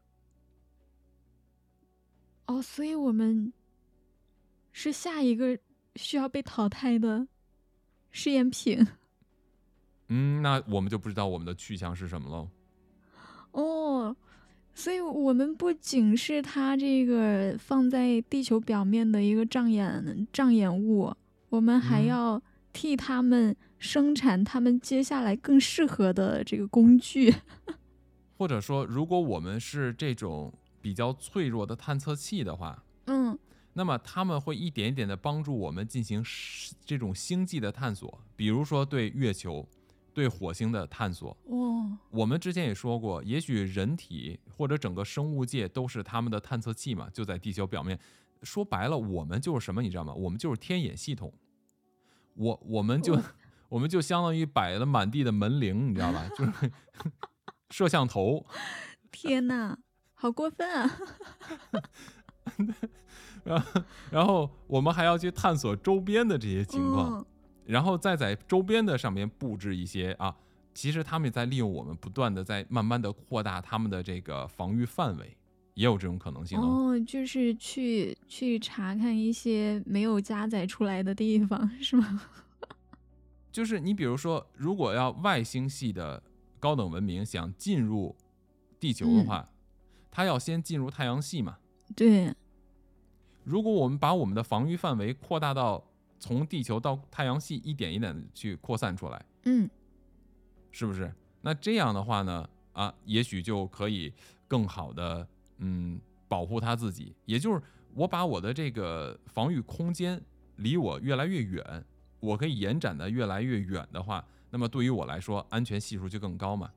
[2.46, 3.52] 哦，所以我们
[4.72, 5.58] 是下一个
[5.94, 7.26] 需要被淘汰的
[8.10, 8.84] 试验品。
[10.08, 12.50] 嗯，那我们就不知道我们的去向是什么喽。
[13.52, 14.16] 哦，
[14.78, 21.12] 所以我们不仅是它这个放在地球表面的一个障眼障眼物，
[21.48, 22.42] 我们还嗯要
[22.74, 27.34] 替他们生产他们接下来更适合的这个工具。
[28.36, 30.52] 或者说，如果我们是这种
[30.82, 33.36] 比较脆弱的探测器的话，嗯
[33.72, 36.22] 那么他们会一点一点的帮助我们进行
[36.84, 39.66] 这种星际的探索，比如说对月球、
[40.12, 41.36] 对火星的探索。
[41.44, 41.75] 哦，
[42.10, 47.98] 我们之前也说过，也许人体或者整个生物界都是他们的探测器嘛，就在地球表面。
[48.42, 50.12] 说白了，我们就是什么，你知道吗？
[50.14, 51.32] 我们就是天眼系统。
[52.34, 53.22] 我我们就、哦
[53.70, 56.28] 我们就相当于摆了满地的门铃，你知道吧？
[56.36, 56.52] 就是
[57.70, 58.46] 摄像头，
[59.10, 59.78] 天哪，
[60.14, 60.98] 好过分啊！
[63.44, 67.18] 然后然后我们还要去探索周边的这些情况。
[67.20, 67.26] 嗯
[67.66, 70.36] 然后再在周边的上面布置一些啊，
[70.76, 75.34] 其实他们也在利用我们，不断的在慢慢的扩大他们的这个防御范围，
[75.72, 76.92] 也有这种可能性哦。
[76.92, 82.20] 哦，就是去去查看一些没有加载出来的地方，是吗？
[83.50, 86.22] 就是你比如说，如果要外星系的
[86.60, 88.14] 高等文明想进入
[88.78, 89.48] 地球的话，
[90.10, 91.56] 它要先进入太阳系嘛。
[91.96, 92.34] 对，
[93.44, 95.82] 如果我们把我们的防御范围扩大到
[96.18, 99.70] 从地球到太阳系一点一点的去扩散出来，嗯
[100.76, 101.10] 是不是？
[101.40, 104.12] 那这样的话呢，啊，也许就可以
[104.46, 105.98] 更好的嗯
[106.28, 107.14] 保护他自己。
[107.24, 107.62] 也就是
[107.94, 110.20] 我把我的这个防御空间
[110.56, 111.82] 离我越来越远，
[112.20, 116.70] 我可以延展的越来越远的话，那么对于我来说，安全系数就更高嘛。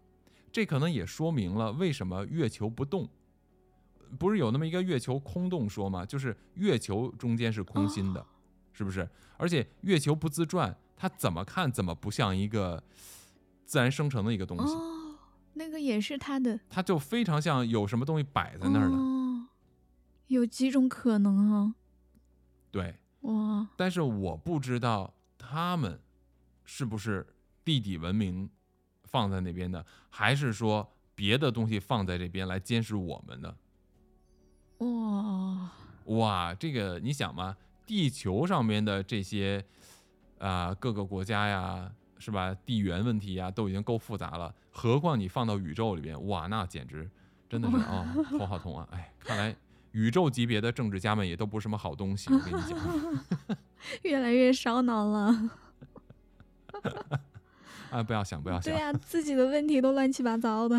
[0.50, 3.10] 这可能也说明了为什么月球不动。
[4.18, 6.06] 不是有那么一个月球空洞说吗？
[6.06, 8.26] 就是月球中间是空心的，
[8.72, 9.06] 是不是？
[9.36, 12.82] 而且月球不自转，它怎么看怎么不像一个
[13.70, 15.16] 自然生成的一个东西，哦，
[15.54, 18.96] 那个也是它的它就非常像有什么东西摆在那儿的。
[18.96, 19.46] 哦，
[20.26, 21.76] 有几种可能啊？
[22.72, 26.02] 对，哇，但是我不知道他们
[26.66, 28.50] 是不是地底文明
[29.04, 33.56] 放在那边的，还是说别的东西放在这边来监视我们的。
[34.80, 35.70] 哇，
[36.06, 37.56] 哇，这个你想嘛，
[37.86, 39.64] 地球上面的这些
[40.40, 42.56] 啊、各个国家呀，是吧？
[42.66, 47.10] 地缘问题呀，都已经够复杂了，何况你放到宇宙里边，哇，那简直
[47.50, 48.06] 真的是啊、
[48.38, 48.88] 头好痛啊！
[48.92, 49.56] 哎，看来
[49.94, 52.78] 宇宙级别的政治家们也都不是什么好东西，我跟你讲。
[54.04, 55.50] 越来越烧脑了。
[57.90, 58.80] 啊，不要想，不要 想对。
[58.80, 60.78] 呀、自己的问题都乱七八糟的。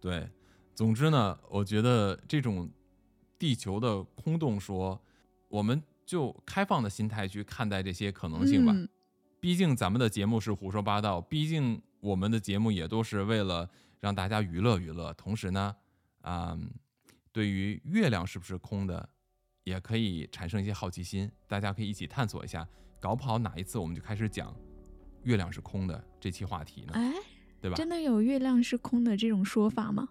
[0.00, 0.30] 对，
[0.74, 2.70] 总之呢，我觉得这种
[3.38, 5.00] 地球的空洞说，
[5.48, 8.72] 我们就开放的心态去看待这些可能性吧。
[8.74, 8.88] 嗯
[9.42, 13.68] 毕竟咱们的节目是胡说八道，毕竟我们的节目也都是为了
[13.98, 15.74] 让大家娱乐娱乐，同时呢，
[16.20, 16.56] 啊、
[17.32, 19.08] 对于月亮是不是空的，
[19.64, 22.64] 也可以产生一些好奇心，大家可以一起探索一下，
[23.00, 24.54] 搞不好哪一次我们就开始讲
[25.24, 27.12] 月亮是空的这期话题呢，哎，
[27.60, 27.74] 对吧？
[27.74, 30.08] 真的有月亮是空的这种说法吗？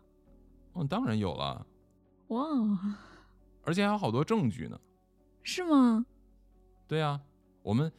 [0.73, 1.65] 嗯，当然有了，
[2.27, 2.97] 哇，
[3.63, 4.77] 而且还有好多证据呢。
[5.41, 6.05] 是吗？
[6.85, 7.21] 对啊，
[7.63, 7.89] 我们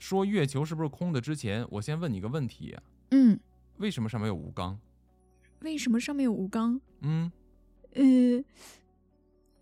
[0.00, 2.74] 说月球是不是空的之前，我先问你个问题：
[3.10, 3.38] 嗯，
[3.76, 4.80] 为什么上面有吴刚？
[5.60, 6.80] 为什么上面有吴刚？
[7.02, 7.30] 嗯，
[7.92, 8.02] 呃，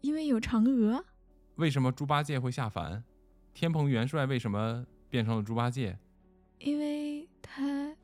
[0.01, 1.05] 因为有嫦娥。
[1.57, 3.03] 为什么猪八戒会下凡？
[3.53, 5.99] 天蓬元帅为什么变成了猪八戒？
[6.61, 7.97] 因为他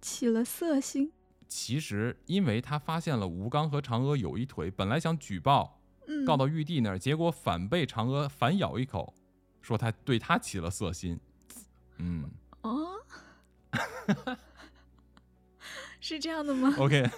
[0.00, 1.12] 起了色心。
[1.46, 9.14] 其实，因为他发现了吴刚和嫦娥有一腿，本来想举报嗯，告到玉帝那儿，结果反被嫦娥反咬一口，
[9.60, 11.20] 说他对他起了色心。
[11.98, 12.24] 嗯
[12.62, 12.94] 哦，
[16.00, 17.08] 是这样的吗？，OK，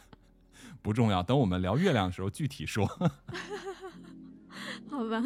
[0.82, 2.86] 不重要，等我们聊月亮的时候具体说。
[4.90, 5.22] 好吧，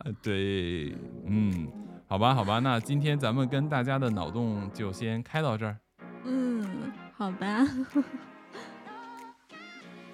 [0.00, 0.94] 呃，对，
[1.26, 1.66] 嗯，
[2.06, 5.78] 好吧，好吧，那今天咱们跟大家的脑洞就先开到这儿。
[6.24, 7.64] 嗯，好吧，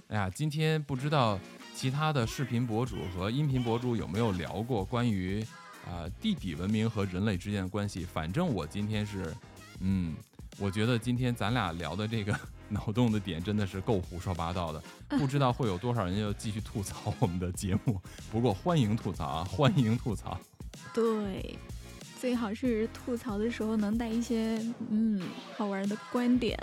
[0.08, 1.38] 哎呀，今天不知道
[1.74, 5.44] 其他的视频博主和音频博主有没有聊过关于
[5.86, 8.04] 啊、地底文明和人类之间的关系。
[8.04, 9.34] 反正我今天是，
[9.80, 10.14] 嗯，
[10.58, 18.00] 我觉得今天咱俩聊的这个 脑洞的点真的是够胡说八道的，不知道会有多少人要继续吐槽我们的节目。
[18.32, 20.38] 不过欢迎吐槽啊，欢迎吐槽。
[20.92, 21.56] 对，
[22.20, 24.58] 最好是吐槽的时候能带一些
[24.90, 25.20] 嗯
[25.56, 26.58] 好玩的观点。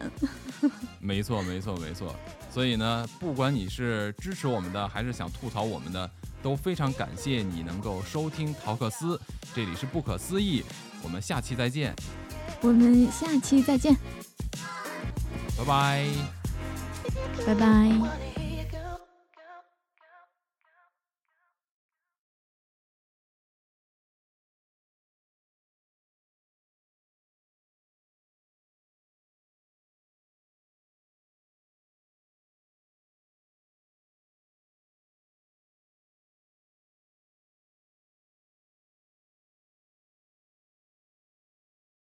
[1.00, 2.16] 没错，没错，没错。
[2.50, 6.10] 所以呢，不管你是支持我们的，还是想吐槽我们的，
[6.42, 9.20] 都非常感谢你能够收听陶克斯。
[9.54, 10.64] 这里是不可思议，
[11.04, 11.94] 我们下期再见，
[12.62, 13.96] 我们下期再见，
[15.58, 16.06] 拜拜。
[17.46, 18.41] 拜拜。